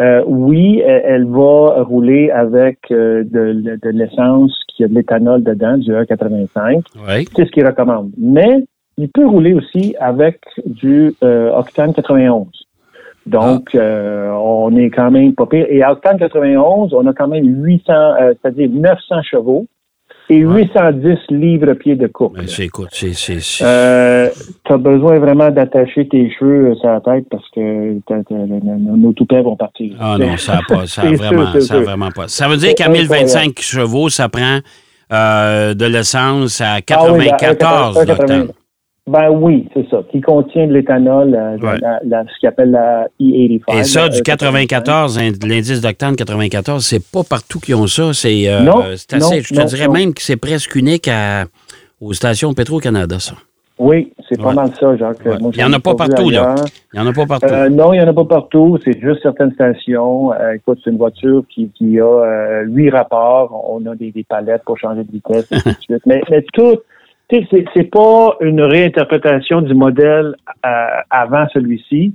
euh, 0.00 0.22
oui, 0.26 0.80
elle, 0.84 1.02
elle 1.04 1.24
va 1.26 1.82
rouler 1.82 2.30
avec 2.30 2.78
euh, 2.90 3.22
de, 3.24 3.78
de 3.80 3.88
l'essence 3.90 4.52
qui 4.68 4.84
a 4.84 4.88
de 4.88 4.94
l'éthanol 4.94 5.42
dedans, 5.42 5.76
du 5.78 5.92
1,85. 5.92 6.82
Oui. 7.08 7.28
C'est 7.36 7.44
ce 7.46 7.50
qu'il 7.52 7.66
recommande. 7.66 8.10
Mais 8.18 8.64
il 8.98 9.08
peut 9.08 9.26
rouler 9.26 9.54
aussi 9.54 9.94
avec 10.00 10.40
du 10.66 11.14
euh, 11.22 11.50
octane 11.52 11.94
91. 11.94 12.46
Donc, 13.26 13.70
Ah. 13.74 13.78
euh, 13.78 14.30
on 14.32 14.76
est 14.76 14.90
quand 14.90 15.10
même 15.10 15.34
pas 15.34 15.46
pire. 15.46 15.66
Et 15.70 15.82
à 15.82 15.92
octane 15.92 16.18
91, 16.18 16.92
on 16.92 17.06
a 17.06 17.12
quand 17.12 17.28
même 17.28 17.44
800, 17.64 17.92
euh, 17.92 18.34
c'est-à-dire 18.42 18.68
900 18.70 19.22
chevaux 19.22 19.66
et 20.30 20.38
810 20.38 21.18
livres-pieds 21.30 21.96
de 21.96 22.06
couple. 22.06 22.40
Ben, 22.40 22.48
c'est, 22.48 22.64
écoute, 22.64 22.88
c'est, 22.92 23.12
c'est, 23.14 23.38
Euh, 23.64 24.28
tu 24.64 24.72
as 24.72 24.76
besoin 24.78 25.18
vraiment 25.18 25.50
d'attacher 25.50 26.08
tes 26.08 26.30
cheveux 26.30 26.70
euh, 26.70 26.74
sur 26.76 26.88
la 26.88 27.00
tête 27.00 27.26
parce 27.30 27.44
que 27.54 27.98
t'as- 28.06 28.22
t'as- 28.28 28.34
nos 28.34 29.12
toupets 29.12 29.42
vont 29.42 29.56
partir. 29.56 29.94
Ah 30.00 30.16
non, 30.18 30.36
ça 30.36 30.54
n'a 30.54 30.60
pas, 30.66 30.86
ça 30.86 31.02
a 31.02 31.06
vraiment, 31.14 31.52
sûr, 31.52 31.62
ça 31.62 31.74
a 31.74 31.80
vraiment 31.80 32.10
pas. 32.10 32.28
Ça 32.28 32.48
veut 32.48 32.56
dire 32.56 32.74
qu'à 32.74 32.84
incroyable. 32.84 33.12
1025 33.14 33.60
chevaux, 33.60 34.08
ça 34.08 34.28
prend 34.28 34.58
euh, 35.12 35.74
de 35.74 35.84
l'essence 35.84 36.60
à 36.62 36.76
Ah 36.90 37.12
oui, 37.12 37.26
la- 37.26 37.32
94 37.32 37.96
la- 37.98 38.04
l'octane. 38.04 38.48
Ben 39.06 39.28
oui, 39.30 39.68
c'est 39.74 39.86
ça. 39.90 40.02
Qui 40.10 40.22
contient 40.22 40.66
de 40.66 40.72
l'éthanol, 40.72 41.34
euh, 41.34 41.58
Ouais. 41.58 41.78
la- 41.80 42.00
la- 42.06 42.24
ce 42.24 42.40
qu'on 42.40 42.48
appelle 42.48 42.70
la 42.70 43.06
E85. 43.20 43.78
Et 43.78 43.84
ça, 43.84 44.04
euh, 44.04 44.08
du 44.08 44.22
94, 44.22 45.18
hein, 45.18 45.30
l'indice 45.46 45.82
d'octane 45.82 46.16
94, 46.16 46.82
c'est 46.86 47.04
pas 47.12 47.22
partout 47.22 47.60
qu'ils 47.60 47.74
ont 47.74 47.86
ça. 47.86 48.14
C'est, 48.14 48.48
euh, 48.48 48.60
assez, 48.60 49.18
non, 49.18 49.28
je 49.42 49.52
te 49.54 49.58
non, 49.60 49.64
dirais 49.66 49.86
non. 49.88 49.92
même 49.92 50.14
que 50.14 50.22
c'est 50.22 50.36
presque 50.38 50.74
unique 50.74 51.06
à- 51.08 51.44
aux 52.00 52.14
stations 52.14 52.54
Petro-Canada, 52.54 53.16
ça. 53.18 53.34
Oui, 53.78 54.12
c'est 54.28 54.40
pas 54.40 54.48
Ouais. 54.50 54.54
mal 54.54 54.70
ça, 54.80 54.96
Jacques. 54.96 55.18
Ouais. 55.26 55.36
Moi, 55.38 55.50
Il 55.52 55.60
y 55.60 55.64
en 55.64 55.72
a 55.72 55.80
pas 55.80 55.94
partout, 55.96 56.30
là. 56.30 56.54
Il 56.94 57.00
n'y 57.00 57.06
en 57.06 57.10
a 57.10 57.12
pas 57.12 57.26
partout. 57.26 57.54
Non, 57.72 57.92
il 57.92 57.98
n'y 57.98 58.04
en 58.04 58.08
a 58.08 58.12
pas 58.14 58.24
partout. 58.24 58.78
C'est 58.84 58.98
juste 59.00 59.20
certaines 59.22 59.52
stations. 59.52 60.32
Euh, 60.32 60.52
écoute, 60.54 60.78
c'est 60.82 60.90
une 60.90 60.96
voiture 60.96 61.42
qui, 61.52 61.68
qui 61.76 61.98
a 62.00 62.04
euh, 62.04 62.62
huit 62.68 62.88
rapports. 62.90 63.66
On 63.68 63.84
a 63.86 63.96
des, 63.96 64.12
des 64.12 64.22
palettes 64.24 64.62
pour 64.64 64.78
changer 64.78 65.02
de 65.04 65.10
vitesse, 65.10 65.46
et 65.50 65.56
ainsi 65.56 65.68
de 65.68 65.74
suite. 65.80 66.02
Mais, 66.06 66.22
mais 66.30 66.42
tout, 66.54 66.76
c'est, 67.30 67.64
c'est 67.74 67.90
pas 67.90 68.36
une 68.40 68.60
réinterprétation 68.62 69.60
du 69.62 69.74
modèle 69.74 70.34
euh, 70.66 70.68
avant 71.10 71.46
celui-ci. 71.52 72.14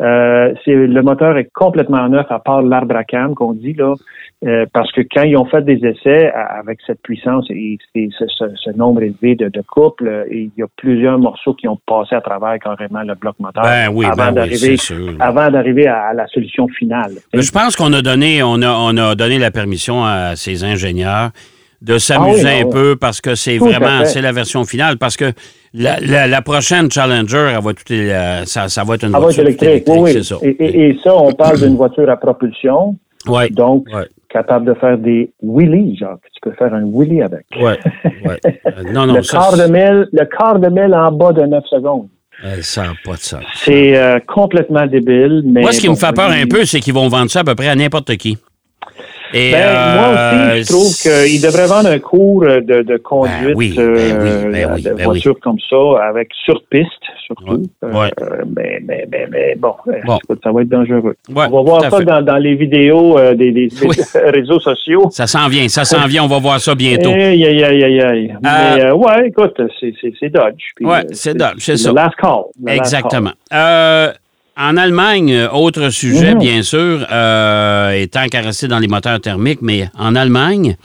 Euh, 0.00 0.54
c'est 0.64 0.74
le 0.74 1.02
moteur 1.02 1.36
est 1.38 1.48
complètement 1.52 2.08
neuf 2.08 2.26
à 2.30 2.38
part 2.38 2.62
l'arbre 2.62 2.94
à 2.94 3.02
cam 3.02 3.34
qu'on 3.34 3.52
dit 3.52 3.72
là, 3.72 3.94
euh, 4.46 4.64
parce 4.72 4.92
que 4.92 5.00
quand 5.00 5.22
ils 5.24 5.36
ont 5.36 5.46
fait 5.46 5.62
des 5.62 5.84
essais 5.84 6.30
à- 6.30 6.60
avec 6.60 6.78
cette 6.86 7.02
puissance 7.02 7.46
et, 7.50 7.78
et 7.96 8.08
ce, 8.16 8.24
ce- 8.28 8.54
ce 8.54 8.70
nombre 8.76 9.02
élevé 9.02 9.34
de, 9.34 9.48
de 9.48 9.60
couples, 9.60 10.26
il 10.30 10.52
y 10.56 10.62
a 10.62 10.66
plusieurs 10.76 11.18
morceaux 11.18 11.52
qui 11.52 11.66
ont 11.66 11.80
passé 11.84 12.14
à 12.14 12.20
travers 12.20 12.60
carrément 12.60 13.02
le 13.02 13.16
bloc 13.16 13.34
moteur 13.40 13.64
ben 13.64 13.88
oui, 13.92 14.06
avant 14.06 14.26
ben 14.26 14.32
d'arriver 14.34 14.76
avant 15.18 15.50
d'arriver 15.50 15.88
à, 15.88 16.10
à 16.10 16.14
la 16.14 16.28
solution 16.28 16.68
finale. 16.68 17.14
Je 17.34 17.50
pense 17.50 17.74
qu'on 17.74 17.92
a 17.92 18.00
donné, 18.00 18.40
on 18.44 18.62
a, 18.62 18.70
on 18.70 18.96
a 18.98 19.16
donné 19.16 19.38
la 19.40 19.50
permission 19.50 20.04
à 20.04 20.36
ces 20.36 20.62
ingénieurs 20.62 21.30
de 21.80 21.96
s'amuser 21.98 22.42
Ah 22.44 22.48
oui, 22.54 22.60
ah 22.62 22.66
un 22.66 22.70
peu 22.70 22.96
parce 22.96 23.20
que 23.20 23.34
c'est 23.34 23.58
vraiment 23.58 24.04
c'est 24.04 24.20
la 24.20 24.32
version 24.32 24.64
finale 24.64 24.98
parce 24.98 25.16
que 25.16 25.32
la, 25.74 26.00
la- 26.00 26.26
la 26.26 26.42
prochaine 26.42 26.90
Challenger 26.90 27.52
elle 27.56 27.62
va 27.62 27.72
tout 27.72 27.84
euh, 27.92 28.42
ça, 28.46 28.68
ça 28.68 28.82
va 28.84 28.94
être 28.96 29.04
une 29.04 29.14
être 29.14 29.20
voiture 29.20 29.42
électrique, 29.44 29.84
oui, 29.88 29.98
oui. 30.00 30.12
c'est 30.14 30.22
ça. 30.24 30.36
Et, 30.42 30.48
et- 30.50 30.88
et 30.90 30.98
ça, 31.04 31.14
on 31.16 31.32
parle 31.32 31.58
d'une 31.60 31.76
voiture 31.76 32.08
à 32.10 32.16
propulsion, 32.16 32.96
Ouais. 33.26 33.50
donc 33.50 33.86
Ouais. 33.94 34.06
capable 34.28 34.66
de 34.66 34.74
faire 34.74 34.96
des 34.98 35.30
wheelies, 35.42 35.96
genre, 35.98 36.16
tu 36.32 36.40
peux 36.50 36.56
faire 36.56 36.72
un 36.74 36.82
wheelie 36.84 37.22
avec. 37.22 37.44
Ouais. 37.60 37.78
ouais. 38.24 38.38
Euh, 38.66 38.82
non 38.92 39.06
non 39.06 39.14
le, 39.14 39.22
ça, 39.22 39.38
quart 39.38 39.56
de 39.56 39.64
mille, 39.70 40.08
le 40.12 40.24
quart 40.24 40.58
de 40.58 40.68
mille 40.68 40.94
en 40.94 41.12
bas 41.12 41.32
de 41.32 41.42
9 41.42 41.64
secondes. 41.70 42.08
euh, 42.44 42.56
ça 42.62 42.82
n'a 42.84 42.92
pas 43.04 43.12
de 43.14 43.18
sens. 43.18 43.42
C'est 43.54 43.96
euh, 43.96 44.18
complètement 44.26 44.86
débile. 44.86 45.42
Mais 45.44 45.60
Moi, 45.62 45.72
ce 45.72 45.80
qui 45.80 45.86
bon, 45.88 45.92
me 45.94 45.98
fait 45.98 46.12
peur 46.14 46.30
un 46.30 46.46
peu, 46.46 46.64
c'est 46.64 46.80
qu'ils 46.80 46.94
vont 46.94 47.08
vendre 47.08 47.30
ça 47.30 47.40
à 47.40 47.44
peu 47.44 47.54
près 47.54 47.68
à 47.68 47.74
n'importe 47.76 48.16
qui. 48.16 48.38
Et, 49.34 49.52
Ben, 49.52 49.94
moi 49.94 50.04
euh, 50.16 50.52
aussi, 50.52 50.62
je 50.62 50.68
trouve 50.68 51.28
qu'il 51.28 51.42
devrait 51.42 51.66
vendre 51.66 51.88
un 51.90 51.98
cours 51.98 52.40
de, 52.42 52.82
de 52.82 52.96
conduite 52.96 53.48
Ben 53.48 53.54
oui, 53.56 53.74
ben 53.76 53.88
oui, 53.94 54.52
ben 54.52 54.70
oui, 54.74 54.82
de 54.82 54.92
ben 54.94 55.04
voiture 55.04 55.38
comme 55.40 55.58
ça, 55.68 55.76
avec 56.08 56.28
sur 56.44 56.62
piste, 56.70 56.88
surtout. 57.26 57.62
Ouais, 57.82 58.10
Euh, 58.22 58.44
mais, 58.56 58.80
mais, 58.86 59.06
mais, 59.10 59.26
mais 59.30 59.54
bon, 59.56 59.74
euh, 59.88 59.92
Bon. 60.06 60.18
ça 60.42 60.50
va 60.50 60.62
être 60.62 60.68
dangereux. 60.68 61.14
Ouais, 61.28 61.44
On 61.50 61.56
va 61.56 61.62
voir 61.62 61.82
ça 61.90 62.00
dans, 62.00 62.22
dans 62.22 62.36
les 62.38 62.54
vidéos 62.54 63.18
euh, 63.18 63.34
des, 63.34 63.52
des- 63.52 63.68
des 63.68 63.86
Oui. 63.86 63.96
réseaux 64.32 64.60
sociaux. 64.60 65.08
Ça 65.10 65.26
s'en 65.26 65.48
vient, 65.48 65.68
ça 65.68 65.84
s'en 65.84 66.06
vient, 66.06 66.24
on 66.24 66.28
va 66.28 66.38
voir 66.38 66.58
ça 66.60 66.74
bientôt. 66.74 67.10
Aïe, 67.10 67.44
aïe, 67.44 67.64
aïe, 67.64 68.00
aïe. 68.00 68.34
Mais, 68.42 68.90
ouais, 68.92 69.28
écoute, 69.28 69.60
c'est, 69.80 70.30
Dodge. 70.30 70.62
Puis, 70.74 70.86
Ouais, 70.86 71.04
c'est 71.12 71.36
Dodge, 71.36 71.58
c'est 71.58 71.76
ça. 71.76 71.92
Last 71.92 72.14
call. 72.16 72.44
last 72.64 72.78
Exactement. 72.78 73.32
En 74.60 74.76
Allemagne, 74.76 75.32
euh, 75.32 75.48
autre 75.50 75.88
sujet, 75.90 76.34
Mhm. 76.34 76.40
bien 76.40 76.62
sûr, 76.62 77.06
euh, 77.12 77.90
étant 77.92 78.26
rester 78.32 78.66
dans 78.66 78.80
les 78.80 78.88
moteurs 78.88 79.20
thermiques, 79.20 79.62
mais 79.62 79.88
en 79.96 80.16
Allemagne, 80.16 80.76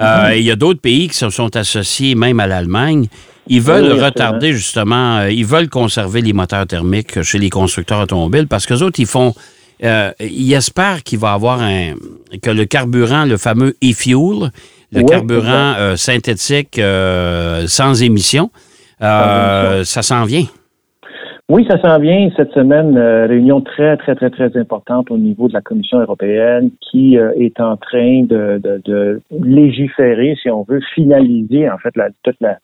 euh, 0.00 0.28
Mhm. 0.30 0.36
il 0.36 0.42
y 0.44 0.50
a 0.52 0.56
d'autres 0.56 0.80
pays 0.80 1.08
qui 1.08 1.16
se 1.16 1.28
sont 1.30 1.56
associés 1.56 2.14
même 2.14 2.38
à 2.38 2.46
l'Allemagne. 2.46 3.08
Ils 3.48 3.60
veulent 3.60 3.92
Oui, 3.92 4.00
retarder 4.00 4.52
justement, 4.52 5.18
euh, 5.18 5.30
ils 5.30 5.44
veulent 5.46 5.68
conserver 5.68 6.20
les 6.20 6.32
moteurs 6.32 6.66
thermiques 6.68 7.22
chez 7.22 7.38
les 7.38 7.50
constructeurs 7.50 8.00
automobiles 8.00 8.46
parce 8.46 8.64
que 8.66 8.74
autres, 8.74 9.00
ils 9.00 9.06
font, 9.06 9.34
euh, 9.82 10.12
ils 10.20 10.52
espèrent 10.52 11.02
qu'il 11.02 11.18
va 11.18 11.30
y 11.32 11.34
avoir 11.34 11.60
un, 11.62 11.94
que 12.42 12.50
le 12.50 12.64
carburant, 12.64 13.24
le 13.24 13.36
fameux 13.38 13.76
e-fuel, 13.82 14.52
le 14.92 15.00
Oui, 15.00 15.06
carburant 15.06 15.96
synthétique 15.96 16.78
euh, 16.78 17.66
sans 17.66 18.02
émission, 18.02 18.50
euh, 19.02 19.84
ça 19.84 20.02
s'en 20.02 20.24
vient. 20.24 20.46
Oui, 21.48 21.64
ça 21.70 21.80
s'en 21.80 22.00
vient 22.00 22.28
cette 22.36 22.50
semaine. 22.52 22.96
euh, 22.96 23.26
réunion 23.26 23.60
très, 23.60 23.96
très, 23.98 24.16
très, 24.16 24.30
très 24.30 24.56
importante 24.56 25.12
au 25.12 25.16
niveau 25.18 25.46
de 25.46 25.52
la 25.52 25.60
Commission 25.60 26.00
européenne 26.00 26.70
qui 26.80 27.16
euh, 27.18 27.30
est 27.38 27.60
en 27.60 27.76
train 27.76 28.22
de, 28.24 28.58
de, 28.62 28.82
de 28.84 29.20
légiférer, 29.30 30.34
si 30.42 30.50
on 30.50 30.64
veut, 30.64 30.80
finaliser 30.96 31.70
en 31.70 31.78
fait 31.78 31.94
la, 31.96 32.08
toute 32.24 32.36
la, 32.40 32.58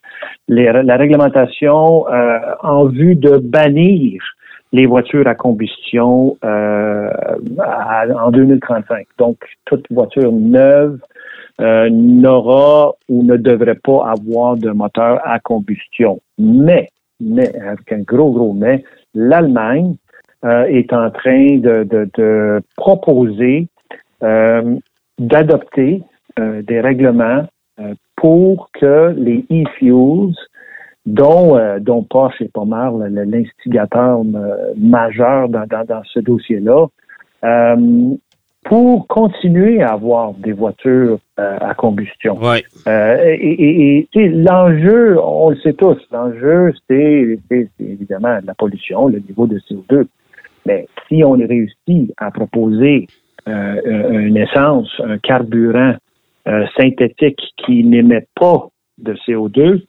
la 0.49 0.97
réglementation 0.97 2.09
euh, 2.09 2.39
en 2.65 2.87
vue 2.87 3.15
de 3.15 3.37
bannir 3.39 4.21
les 4.73 4.87
voitures 4.87 5.29
à 5.29 5.37
combustion 5.37 6.37
euh, 6.45 7.09
à- 7.61 8.07
en 8.21 8.33
2035. 8.33 9.07
Donc, 9.17 9.37
toute 9.65 9.87
voiture 9.93 10.33
neuve 10.33 10.99
euh, 11.61 11.89
n'aura 11.89 12.95
ou 13.09 13.23
ne 13.23 13.37
devrait 13.37 13.79
pas 13.85 14.11
avoir 14.11 14.57
de 14.57 14.71
moteur 14.71 15.21
à 15.25 15.39
combustion. 15.39 16.21
Mais 16.39 16.89
mais 17.23 17.55
avec 17.57 17.93
un 17.93 18.01
gros, 18.01 18.33
gros 18.33 18.53
mais, 18.53 18.85
l'Allemagne 19.15 19.95
euh, 20.45 20.65
est 20.65 20.93
en 20.93 21.11
train 21.11 21.59
de, 21.59 22.61
proposer 22.77 23.69
euh, 24.23 24.77
d'adopter 25.19 26.03
euh, 26.39 26.63
des 26.63 26.81
règlements 26.81 27.47
pour 28.17 28.71
que 28.73 29.15
les 29.17 29.45
e-fuels, 29.51 30.35
dont, 31.07 31.59
dont 31.81 32.05
Porsche 32.05 32.43
est 32.43 32.53
pas 32.53 32.65
mal 32.65 32.93
l'instigateur 33.09 34.23
majeur 34.77 35.49
dans, 35.49 35.67
ce 36.05 36.21
dossier-là, 36.21 36.87
pour 38.65 39.07
continuer 39.09 39.83
à 39.83 39.95
avoir 39.95 40.35
des 40.35 40.53
voitures 40.53 41.19
euh, 41.39 41.59
à 41.61 41.75
combustion. 41.75 42.39
Ouais. 42.41 42.63
Euh, 42.87 43.37
et 43.39 44.09
et- 44.15 44.29
l'enjeu, 44.29 45.19
on 45.23 45.51
le 45.51 45.57
sait 45.57 45.73
tous, 45.73 45.99
l'enjeu, 46.13 46.73
c'est 46.89 47.39
évidemment 47.81 48.39
la 48.45 48.55
pollution, 48.55 49.09
le 49.09 49.19
niveau 49.19 49.47
de 49.47 49.59
CO2. 49.69 50.07
Mais 50.67 50.87
si 51.09 51.25
on 51.25 51.33
réussit 51.33 52.13
à 52.19 52.31
proposer 52.31 53.09
euh, 53.49 54.11
une 54.21 54.37
essence, 54.37 54.89
un 55.05 55.19
carburant 55.19 55.95
euh, 56.47 56.67
synthétique 56.77 57.41
qui 57.65 57.83
n'émet 57.85 58.27
pas 58.37 58.69
de 58.99 59.15
CO2 59.27 59.83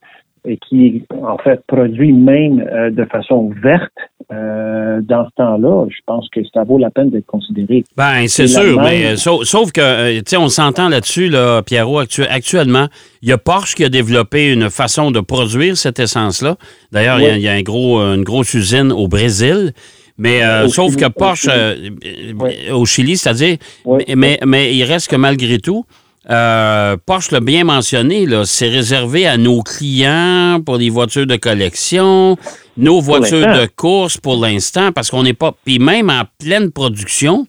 et 0.46 0.58
qui, 0.58 1.06
en 1.22 1.38
fait, 1.38 1.64
produit 1.68 2.12
même 2.12 2.60
euh, 2.60 2.90
de 2.90 3.06
façon 3.06 3.50
verte, 3.62 3.94
euh, 4.32 5.00
dans 5.02 5.26
ce 5.26 5.30
temps-là, 5.38 5.86
je 5.90 5.98
pense 6.06 6.28
que 6.30 6.40
ça 6.54 6.64
vaut 6.64 6.78
la 6.78 6.90
peine 6.90 7.10
d'être 7.10 7.26
considéré. 7.26 7.84
Ben, 7.98 8.28
c'est 8.28 8.48
sûr, 8.48 8.80
mais 8.82 9.06
euh, 9.06 9.16
sauf, 9.16 9.44
sauf 9.44 9.72
que, 9.72 9.82
euh, 9.82 10.18
tu 10.18 10.24
sais, 10.28 10.38
on 10.38 10.50
s'entend 10.50 10.90
là-dessus, 10.90 11.30
là, 11.30 11.62
Pierrot, 11.62 12.00
actu- 12.00 12.24
actuellement. 12.26 12.88
Il 13.22 13.30
y 13.30 13.32
a 13.32 13.38
Porsche 13.38 13.76
qui 13.76 13.84
a 13.84 13.90
développé 13.90 14.52
une 14.54 14.70
façon 14.70 15.12
de 15.12 15.20
produire 15.20 15.78
cette 15.78 16.00
essence-là. 16.00 16.56
D'ailleurs, 16.92 17.20
il 17.20 17.24
y 17.24 17.28
a- 17.28 17.32
Oui. 17.34 17.38
il 17.40 17.44
y, 17.44 17.48
a 17.48 17.54
un 17.54 17.62
gros, 17.62 18.00
une 18.00 18.24
grosse 18.24 18.54
usine 18.54 18.92
au 18.92 19.08
Brésil. 19.08 19.74
Mais 20.20 20.44
euh, 20.44 20.66
Au 20.66 20.70
sauf 20.70 20.92
Chili, 20.92 20.98
que 21.02 21.06
au 21.08 21.10
Porsche, 21.10 21.42
Chili. 21.50 21.54
euh, 21.58 22.34
Oui. 22.40 22.52
au 22.72 22.86
Chili, 22.86 23.18
c'est-à-dire, 23.18 23.58
Oui. 23.86 24.04
mais, 24.16 24.38
mais 24.46 24.76
il 24.76 24.84
reste 24.84 25.10
que 25.10 25.16
malgré 25.16 25.58
tout, 25.58 25.86
euh, 26.30 26.96
Porsche 27.06 27.32
l'a 27.32 27.40
bien 27.40 27.64
mentionné, 27.64 28.26
c'est 28.46 28.70
réservé 28.70 29.28
à 29.28 29.38
nos 29.38 29.62
clients 29.62 30.62
pour 30.66 30.78
les 30.78 30.90
voitures 30.90 31.28
de 31.28 31.36
collection, 31.36 32.38
nos 32.78 33.02
voitures 33.02 33.46
de 33.62 33.66
course 33.76 34.18
pour 34.18 34.38
l'instant, 34.42 34.92
parce 34.92 35.10
qu'on 35.12 35.24
n'est 35.24 35.34
pas. 35.34 35.54
Puis 35.66 35.80
même 35.80 36.10
en 36.10 36.24
pleine 36.40 36.72
production, 36.72 37.46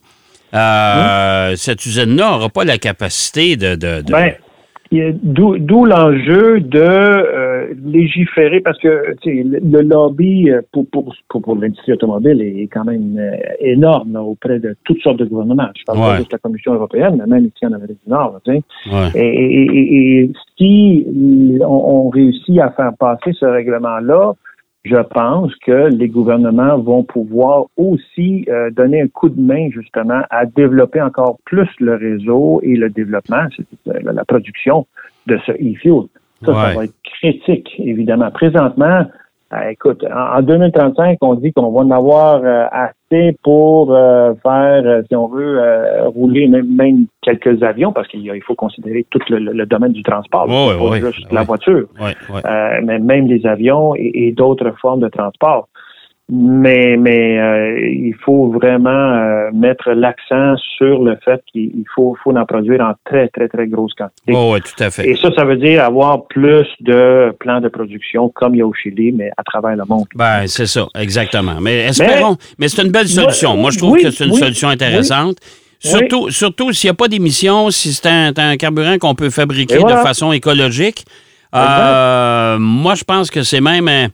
euh, 0.55 1.57
cette 1.57 1.85
usine-là 1.87 2.31
n'aura 2.33 2.49
pas 2.49 2.65
la 2.65 2.79
capacité 2.79 3.57
de. 3.57 3.75
de- 3.75 4.03
de- 4.03 4.13
Ben, 4.13 4.35
d'où 5.23 5.85
l'enjeu 5.85 6.61
de 6.61 6.79
euh, 6.81 7.67
légiférer 7.85 8.61
parce 8.61 8.79
que 8.81 9.15
le, 9.25 9.81
lobby 9.83 10.51
euh, 10.51 10.61
pour, 10.73 10.87
pour, 10.91 11.15
pour, 11.29 11.43
pour 11.43 11.57
l'industrie 11.57 11.93
automobile 11.93 12.41
est 12.41 12.69
quand 12.73 12.85
même 12.85 13.17
euh, 13.19 13.37
énorme 13.61 14.13
là, 14.13 14.23
auprès 14.23 14.59
de 14.59 14.77
toutes 14.85 15.01
sortes 15.03 15.19
de 15.19 15.25
gouvernements. 15.25 15.69
Je 15.77 15.85
parle 15.85 15.99
Ouais. 15.99 16.05
pas 16.05 16.17
juste 16.19 16.31
de 16.31 16.35
la 16.35 16.39
Commission 16.39 16.75
européenne, 16.75 17.17
mais 17.19 17.27
même 17.35 17.45
ici 17.47 17.67
en 17.67 17.73
Amérique 17.73 17.99
du 18.05 18.11
Nord. 18.11 18.41
Ouais. 18.47 18.61
Et, 19.15 19.21
et- 19.21 19.79
et- 19.79 20.21
et 20.25 20.33
si 20.59 21.07
on, 21.63 21.67
on 21.67 22.09
réussit 22.11 22.59
à 22.61 22.71
faire 22.71 22.93
passer 22.99 23.33
ce 23.33 23.47
règlement-là, 23.47 24.33
je 24.85 24.97
pense 24.97 25.55
que 25.57 25.89
les 25.89 26.09
gouvernements 26.09 26.79
vont 26.79 27.05
pouvoir 27.05 27.67
aussi 27.77 28.45
euh, 28.49 28.71
donner 28.71 29.01
un 29.01 29.09
coup 29.09 29.31
de 29.31 29.41
main 29.41 29.71
justement 29.71 30.21
à 30.31 30.45
développer 30.45 31.01
encore 31.01 31.39
plus 31.47 31.69
le 31.81 31.95
réseau 31.95 32.61
et 32.63 32.77
le 32.77 32.91
développement, 32.91 33.47
c'est 33.57 33.67
la, 34.03 34.25
production 34.25 34.87
de 35.27 35.39
ce 35.47 35.53
e-fuel. 35.53 36.09
Ça, 36.45 36.53
Ouais. 36.53 36.57
ça 36.57 36.75
va 36.75 36.85
être 36.85 36.95
critique, 37.03 37.75
évidemment. 37.79 38.31
Présentement, 38.31 38.85
euh, 38.85 39.05
écoute, 39.71 40.05
en, 40.05 40.39
en 40.39 40.43
2035, 40.43 41.19
on 41.21 41.35
dit 41.35 41.53
qu'on 41.53 41.71
va 41.71 41.81
en 41.81 41.91
avoir 41.91 42.43
euh, 42.45 42.67
assez 42.71 43.37
pour 43.43 43.93
euh, 43.93 44.35
faire, 44.43 44.83
euh, 44.85 45.03
si 45.09 45.15
on 45.17 45.29
veut, 45.29 45.61
rouler 46.07 46.49
même, 46.49 46.75
même 46.75 47.07
quelques 47.23 47.63
avions, 47.63 47.93
parce 47.93 48.09
qu'il 48.09 48.43
faut 48.43 48.55
considérer 48.55 49.07
tout 49.11 49.21
le, 49.29 49.65
domaine 49.67 49.93
du 49.93 50.03
transport, 50.03 50.47
pas 50.47 50.99
juste 50.99 51.33
la 51.33 51.43
voiture, 51.43 51.89
euh, 52.01 52.81
mais 52.85 52.99
même 52.99 53.27
les 53.27 53.47
avions 53.47 53.95
et, 53.95 54.11
et 54.15 54.33
d'autres 54.33 54.73
formes 54.81 55.01
de 55.01 55.09
transport. 55.09 55.69
Mais, 56.33 56.97
mais 56.97 57.39
euh, 57.39 57.87
il 57.87 58.15
faut 58.25 58.51
vraiment 58.51 58.89
euh, 58.91 59.51
mettre 59.53 59.91
l'accent 59.91 60.57
sur 60.79 61.03
le 61.05 61.19
fait 61.23 61.43
qu'il 61.53 61.65
il 61.65 61.85
faut, 61.95 62.17
faut 62.25 62.35
en 62.35 62.47
produire 62.47 62.81
en 62.81 62.95
très, 63.05 63.29
très, 63.29 63.47
très 63.47 63.67
grosse 63.67 63.93
quantité. 63.93 64.33
Oh, 64.35 64.53
ouais, 64.53 64.61
tout 64.61 64.83
à 64.83 64.91
fait. 64.91 65.07
Et 65.11 65.17
ça, 65.17 65.31
ça 65.37 65.45
veut 65.45 65.59
dire 65.59 65.85
avoir 65.85 66.27
plus 66.27 66.67
de 66.81 67.35
plans 67.41 67.61
de 67.61 67.69
production 67.69 68.31
comme 68.31 68.55
il 68.55 68.59
y 68.59 68.63
a 68.63 68.67
au 68.67 68.73
Chili, 68.73 69.13
mais 69.13 69.31
à 69.37 69.43
travers 69.43 69.77
le 69.77 69.85
monde. 69.87 70.07
Ben, 70.15 70.47
c'est 70.47 70.65
ça, 70.67 70.87
exactement. 70.99 71.61
Mais 71.61 71.85
espérons. 71.89 72.39
Mais, 72.59 72.69
c'est 72.69 72.83
une 72.83 72.91
belle 72.91 73.09
solution. 73.09 73.55
Moi, 73.59 73.71
je 73.71 73.79
trouve 73.79 73.93
oui, 73.93 74.03
que 74.03 74.11
c'est 74.11 74.25
une 74.25 74.33
oui, 74.33 74.39
solution 74.39 74.69
intéressante. 74.69 75.37
Surtout, 75.79 76.31
surtout 76.31 76.73
s'il 76.73 76.89
n'y 76.89 76.93
a 76.93 76.95
pas 76.95 77.09
d'émissions, 77.09 77.71
si 77.71 77.93
c'est 77.93 78.09
un, 78.09 78.33
un 78.35 78.57
carburant 78.57 78.97
qu'on 78.97 79.15
peut 79.15 79.29
fabriquer 79.29 79.77
voilà. 79.77 79.97
de 79.97 80.01
façon 80.01 80.33
écologique. 80.33 81.05
Euh, 81.55 82.57
moi, 82.59 82.95
je 82.95 83.05
pense 83.05 83.31
que 83.31 83.43
c'est 83.43 83.61
même 83.61 83.89
un- 83.89 84.09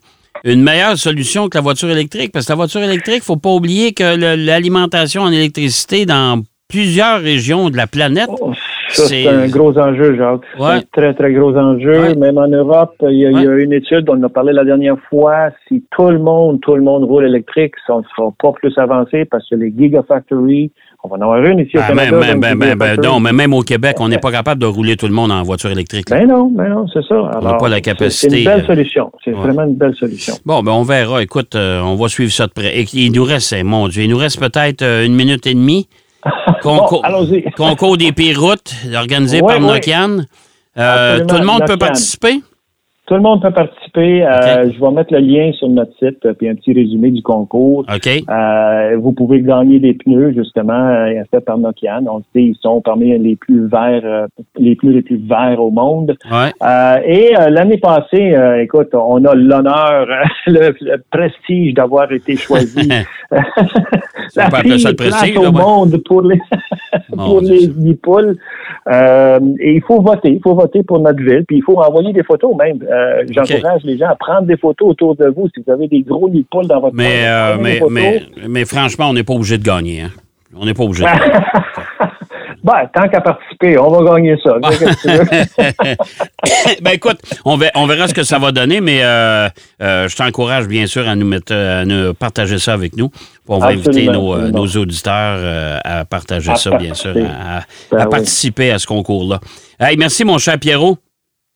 une 0.44 0.62
meilleure 0.62 0.96
solution 0.96 1.48
que 1.48 1.58
la 1.58 1.62
voiture 1.62 1.90
électrique. 1.90 2.32
Parce 2.32 2.46
que 2.46 2.52
la 2.52 2.56
voiture 2.56 2.82
électrique, 2.82 3.16
il 3.16 3.20
ne 3.20 3.24
faut 3.24 3.36
pas 3.36 3.50
oublier 3.50 3.92
que 3.92 4.16
l'alimentation 4.36 5.22
en 5.22 5.32
électricité 5.32 6.06
dans 6.06 6.42
plusieurs 6.68 7.20
régions 7.20 7.68
de 7.68 7.76
la 7.76 7.86
planète 7.86 8.30
Oh, 8.40 8.52
c'est 8.92 9.28
un 9.28 9.48
gros 9.48 9.76
enjeu, 9.78 10.16
Jacques. 10.16 10.40
C'est 10.56 10.64
un 10.64 10.82
très, 10.92 11.14
très 11.14 11.32
gros 11.32 11.56
enjeu. 11.56 12.14
Même 12.16 12.38
en 12.38 12.48
Europe, 12.48 12.94
il 13.02 13.18
y, 13.18 13.26
a, 13.26 13.30
il 13.30 13.42
y, 13.42 13.46
a, 13.46 13.54
une 13.54 13.72
étude, 13.72 14.08
on 14.08 14.14
en 14.14 14.22
a 14.24 14.28
parlé 14.28 14.52
la 14.52 14.64
dernière 14.64 14.98
fois, 15.08 15.50
si 15.68 15.84
tout 15.90 16.08
le 16.08 16.18
monde, 16.18 16.60
tout 16.60 16.74
le 16.74 16.82
monde 16.82 17.04
roule 17.04 17.24
électrique, 17.24 17.74
ça 17.86 17.96
ne 17.96 18.02
sera 18.02 18.32
pas 18.38 18.52
plus 18.52 18.76
avancé 18.78 19.24
parce 19.24 19.48
que 19.48 19.54
les 19.54 19.72
gigafactories, 19.76 20.72
on 21.02 21.08
va 21.08 21.16
en 21.16 21.20
avoir 21.20 21.42
une 21.44 21.60
ici 21.60 21.78
au 21.78 21.80
Canada. 21.80 22.10
Même, 22.10 22.40
ben, 22.40 22.58
ben, 22.58 22.76
ben, 22.76 23.00
non, 23.02 23.20
mais 23.20 23.32
même 23.32 23.54
au 23.54 23.62
Québec, 23.62 23.96
on 24.00 24.08
n'est 24.08 24.18
pas 24.18 24.30
capable 24.30 24.60
de 24.60 24.66
rouler 24.66 24.96
tout 24.96 25.06
le 25.06 25.14
monde 25.14 25.32
en 25.32 25.42
voiture 25.42 25.70
électrique. 25.70 26.06
Ben 26.10 26.26
non, 26.26 26.50
ben 26.50 26.68
non, 26.68 26.86
c'est 26.92 27.02
ça. 27.06 27.14
on 27.14 27.42
n'a 27.42 27.54
pas 27.54 27.68
la 27.68 27.80
capacité. 27.80 28.30
C'est 28.30 28.38
une 28.38 28.44
belle 28.44 28.60
euh, 28.60 28.66
solution. 28.66 29.12
C'est 29.24 29.30
vraiment 29.32 29.64
une 29.64 29.76
belle 29.76 29.94
solution. 29.94 30.34
Bon, 30.44 30.62
ben 30.62 30.72
on 30.72 30.82
verra. 30.82 31.22
Écoute, 31.22 31.54
euh, 31.54 31.80
on 31.80 31.94
va 31.94 32.08
suivre 32.08 32.32
ça 32.32 32.46
de 32.46 32.52
près. 32.52 32.84
Il 32.92 33.12
nous 33.12 33.24
reste, 33.24 33.54
mon 33.64 33.88
Dieu, 33.88 34.02
il 34.02 34.10
nous 34.10 34.18
reste 34.18 34.38
peut-être 34.38 34.82
euh, 34.82 35.06
une 35.06 35.14
minute 35.14 35.46
et 35.46 35.54
demie. 35.54 35.88
Concours, 36.62 37.02
concours 37.56 37.96
des 37.96 38.12
pires 38.12 38.38
routes 38.38 38.74
organisé 38.94 39.40
par 39.40 39.58
Nokian. 39.58 40.18
tout 40.18 40.74
le 40.76 41.44
monde 41.44 41.62
peut 41.66 41.78
participer? 41.78 42.42
Tout 43.10 43.16
le 43.16 43.22
monde 43.22 43.42
peut 43.42 43.50
participer. 43.50 44.22
Euh, 44.22 44.70
je 44.70 44.80
vais 44.80 44.90
mettre 44.92 45.12
le 45.12 45.18
lien 45.18 45.50
sur 45.54 45.68
notre 45.68 45.90
site 45.98 46.24
puis 46.38 46.48
un 46.48 46.54
petit 46.54 46.72
résumé 46.72 47.10
du 47.10 47.22
concours. 47.22 47.84
Euh, 47.90 48.96
vous 48.98 49.10
pouvez 49.10 49.40
gagner 49.40 49.80
des 49.80 49.94
pneus 49.94 50.32
justement 50.32 50.86
euh, 50.86 51.20
faits 51.28 51.44
par 51.44 51.58
Nokia. 51.58 51.98
On 52.06 52.20
sait 52.20 52.40
ils 52.40 52.56
sont 52.62 52.80
parmi 52.80 53.18
les 53.18 53.34
plus 53.34 53.66
verts, 53.66 54.28
les 54.56 54.76
plus 54.76 54.92
les 54.92 55.02
plus 55.02 55.20
verts 55.28 55.60
au 55.60 55.72
monde. 55.72 56.16
et 57.04 57.32
l'année 57.48 57.78
passée, 57.78 58.32
écoute, 58.60 58.94
on 58.94 59.24
a 59.24 59.34
l'honneur, 59.34 60.06
le, 60.46 61.02
prestige 61.10 61.74
d'avoir 61.74 62.12
été 62.12 62.36
choisi. 62.36 62.88
la 64.36 64.50
prestige, 64.50 65.36
au 65.36 65.50
monde 65.50 65.96
pour 66.04 66.22
les 66.22 66.40
pour 67.12 67.40
les, 67.40 67.66
les 67.76 67.94
poules. 67.94 68.36
et 68.88 69.74
il 69.74 69.82
faut 69.84 70.00
voter, 70.00 70.30
il 70.30 70.40
faut 70.40 70.54
voter 70.54 70.84
pour 70.84 71.00
notre 71.00 71.20
ville, 71.20 71.44
puis 71.44 71.56
il 71.56 71.62
faut 71.62 71.76
envoyer 71.76 72.12
des 72.12 72.22
photos 72.22 72.54
même. 72.56 72.78
Euh, 73.00 73.24
j'encourage 73.30 73.82
les 73.84 73.98
gens 73.98 74.08
à 74.08 74.16
prendre 74.16 74.42
des 74.42 74.56
photos 74.56 74.90
autour 74.90 75.16
de 75.16 75.26
vous. 75.26 75.48
Si 75.54 75.62
vous 75.64 75.72
avez 75.72 75.88
des 75.88 76.02
gros 76.02 76.28
nids 76.28 76.46
de 76.52 76.66
dans 76.66 76.80
votre 76.80 76.94
mais, 76.94 77.26
euh, 77.26 77.56
mais, 77.90 78.22
mais, 78.48 78.64
franchement, 78.64 79.10
on 79.10 79.12
n'est 79.12 79.24
pas 79.24 79.34
obligé 79.34 79.58
de 79.58 79.64
gagner. 79.64 80.02
Hein. 80.02 80.10
On 80.54 80.64
n'est 80.64 80.74
pas 80.74 80.84
obligé. 80.84 81.04
Ben, 82.62 82.86
tant 82.92 83.08
qu'à 83.08 83.22
participer, 83.22 83.78
on 83.78 83.88
va 83.88 84.14
gagner 84.14 84.36
ça. 84.44 84.58
ben 86.82 86.90
écoute, 86.90 87.16
on 87.46 87.56
verra, 87.56 88.06
ce 88.06 88.12
que 88.12 88.22
ça 88.22 88.38
va 88.38 88.52
donner, 88.52 88.82
mais 88.82 89.02
euh, 89.02 89.48
je 89.80 90.14
t'encourage 90.14 90.68
bien 90.68 90.86
sûr 90.86 91.08
à 91.08 91.16
nous 91.16 91.24
mettre, 91.24 91.54
à 91.54 91.86
nous 91.86 92.12
partager 92.12 92.58
ça 92.58 92.74
avec 92.74 92.98
nous. 92.98 93.10
On 93.48 93.60
va 93.60 93.68
inviter 93.68 94.08
nos, 94.08 94.66
auditeurs 94.76 95.80
à 95.82 96.04
partager 96.04 96.54
ça, 96.56 96.76
bien 96.76 96.92
sûr, 96.92 97.14
à, 97.16 97.62
ben 97.90 98.06
participer 98.10 98.72
à 98.72 98.78
ce 98.78 98.86
concours-là. 98.86 99.40
Hey, 99.80 99.96
merci, 99.96 100.24
mon 100.24 100.36
cher 100.36 100.58
Pierrot. 100.58 100.98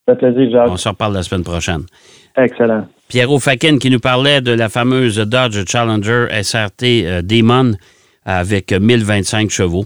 On 0.07 0.77
se 0.77 0.89
reparle 0.89 1.15
la 1.15 1.23
semaine 1.23 1.45
prochaine. 1.45 1.83
Excellent. 2.37 2.87
Pierrot 3.09 3.39
Fakin 3.39 3.79
qui 3.79 3.91
nous 3.91 4.01
parlait 4.01 4.41
de 4.41 4.53
la 4.53 4.69
fameuse 4.69 5.19
Dodge 5.19 5.65
Challenger 5.67 6.27
SRT 6.43 6.83
euh, 6.83 7.23
Demon 7.23 7.73
avec 8.25 8.73
1025 8.73 9.51
chevaux. 9.51 9.85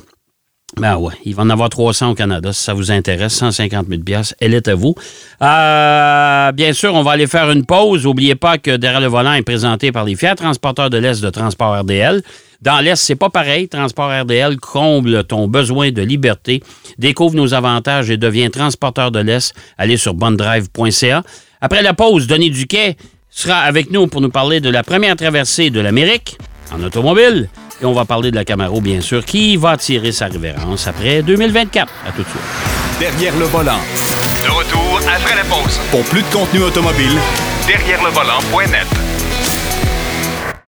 Ben 0.81 0.97
ouais, 0.97 1.15
il 1.25 1.35
va 1.35 1.43
en 1.43 1.51
avoir 1.51 1.69
300 1.69 2.11
au 2.11 2.15
Canada 2.15 2.53
si 2.53 2.63
ça 2.63 2.75
vous 2.75 2.91
intéresse, 2.91 3.35
150 3.35 3.87
000 3.89 4.23
Elle 4.41 4.55
est 4.55 4.69
à 4.69 4.75
vous. 4.75 4.95
Euh, 5.43 6.53
bien 6.53 6.73
sûr, 6.73 6.95
on 6.95 7.03
va 7.03 7.13
aller 7.13 7.27
faire 7.27 7.51
une 7.51 7.65
pause. 7.65 8.05
N'oubliez 8.05 8.35
pas 8.35 8.59
que 8.59 8.77
derrière 8.77 9.01
le 9.01 9.09
volant 9.09 9.33
est 9.33 9.43
présenté 9.43 9.93
par 9.93 10.05
les 10.05 10.15
Fiat 10.15 10.35
Transporteurs 10.35 10.91
de 10.91 10.99
l'Est 10.99 11.21
de 11.21 11.31
Transport 11.31 11.81
RDL. 11.81 12.23
Dans 12.61 12.81
l'Est, 12.81 12.97
c'est 12.97 13.17
pas 13.17 13.31
pareil. 13.31 13.69
Transport 13.69 14.11
RDL 14.23 14.57
comble 14.59 15.25
ton 15.25 15.49
besoin 15.49 15.91
de 15.91 16.03
liberté. 16.03 16.63
Découvre 16.99 17.37
nos 17.37 17.55
avantages 17.55 18.11
et 18.11 18.17
deviens 18.17 18.51
transporteur 18.51 19.11
de 19.11 19.21
l'Est. 19.21 19.55
Allez 19.79 19.97
sur 19.97 20.15
bondrive.ca. 20.15 21.23
Après 21.61 21.83
la 21.83 21.95
pause, 21.95 22.27
Denis 22.27 22.51
Duquet 22.51 22.97
sera 23.31 23.59
avec 23.59 23.91
nous 23.91 24.07
pour 24.07 24.21
nous 24.21 24.31
parler 24.31 24.61
de 24.61 24.71
la 24.71 24.83
première 24.83 25.17
traversée 25.17 25.71
de 25.71 25.81
l'Amérique 25.81 26.39
en 26.73 26.83
automobile. 26.83 27.49
Et 27.81 27.85
on 27.85 27.93
va 27.93 28.05
parler 28.05 28.31
de 28.31 28.37
la 28.37 28.45
Camaro, 28.45 28.81
bien 28.81 29.01
sûr, 29.01 29.25
qui 29.25 29.57
va 29.57 29.77
tirer 29.77 30.11
sa 30.13 30.27
révérence 30.27 30.87
après 30.87 31.23
2024. 31.23 31.93
À 32.07 32.11
tout 32.13 32.23
de 32.23 32.29
suite. 32.29 32.41
Derrière 32.99 33.37
le 33.39 33.45
volant. 33.45 33.79
De 34.43 34.51
retour 34.51 35.01
après 35.07 35.37
la 35.37 35.45
pause. 35.45 35.79
Pour 35.91 36.03
plus 36.05 36.23
de 36.23 36.29
contenu 36.33 36.61
automobile, 36.63 37.17
derrière 37.67 38.03
le 38.03 38.11
volant.net. 38.11 39.18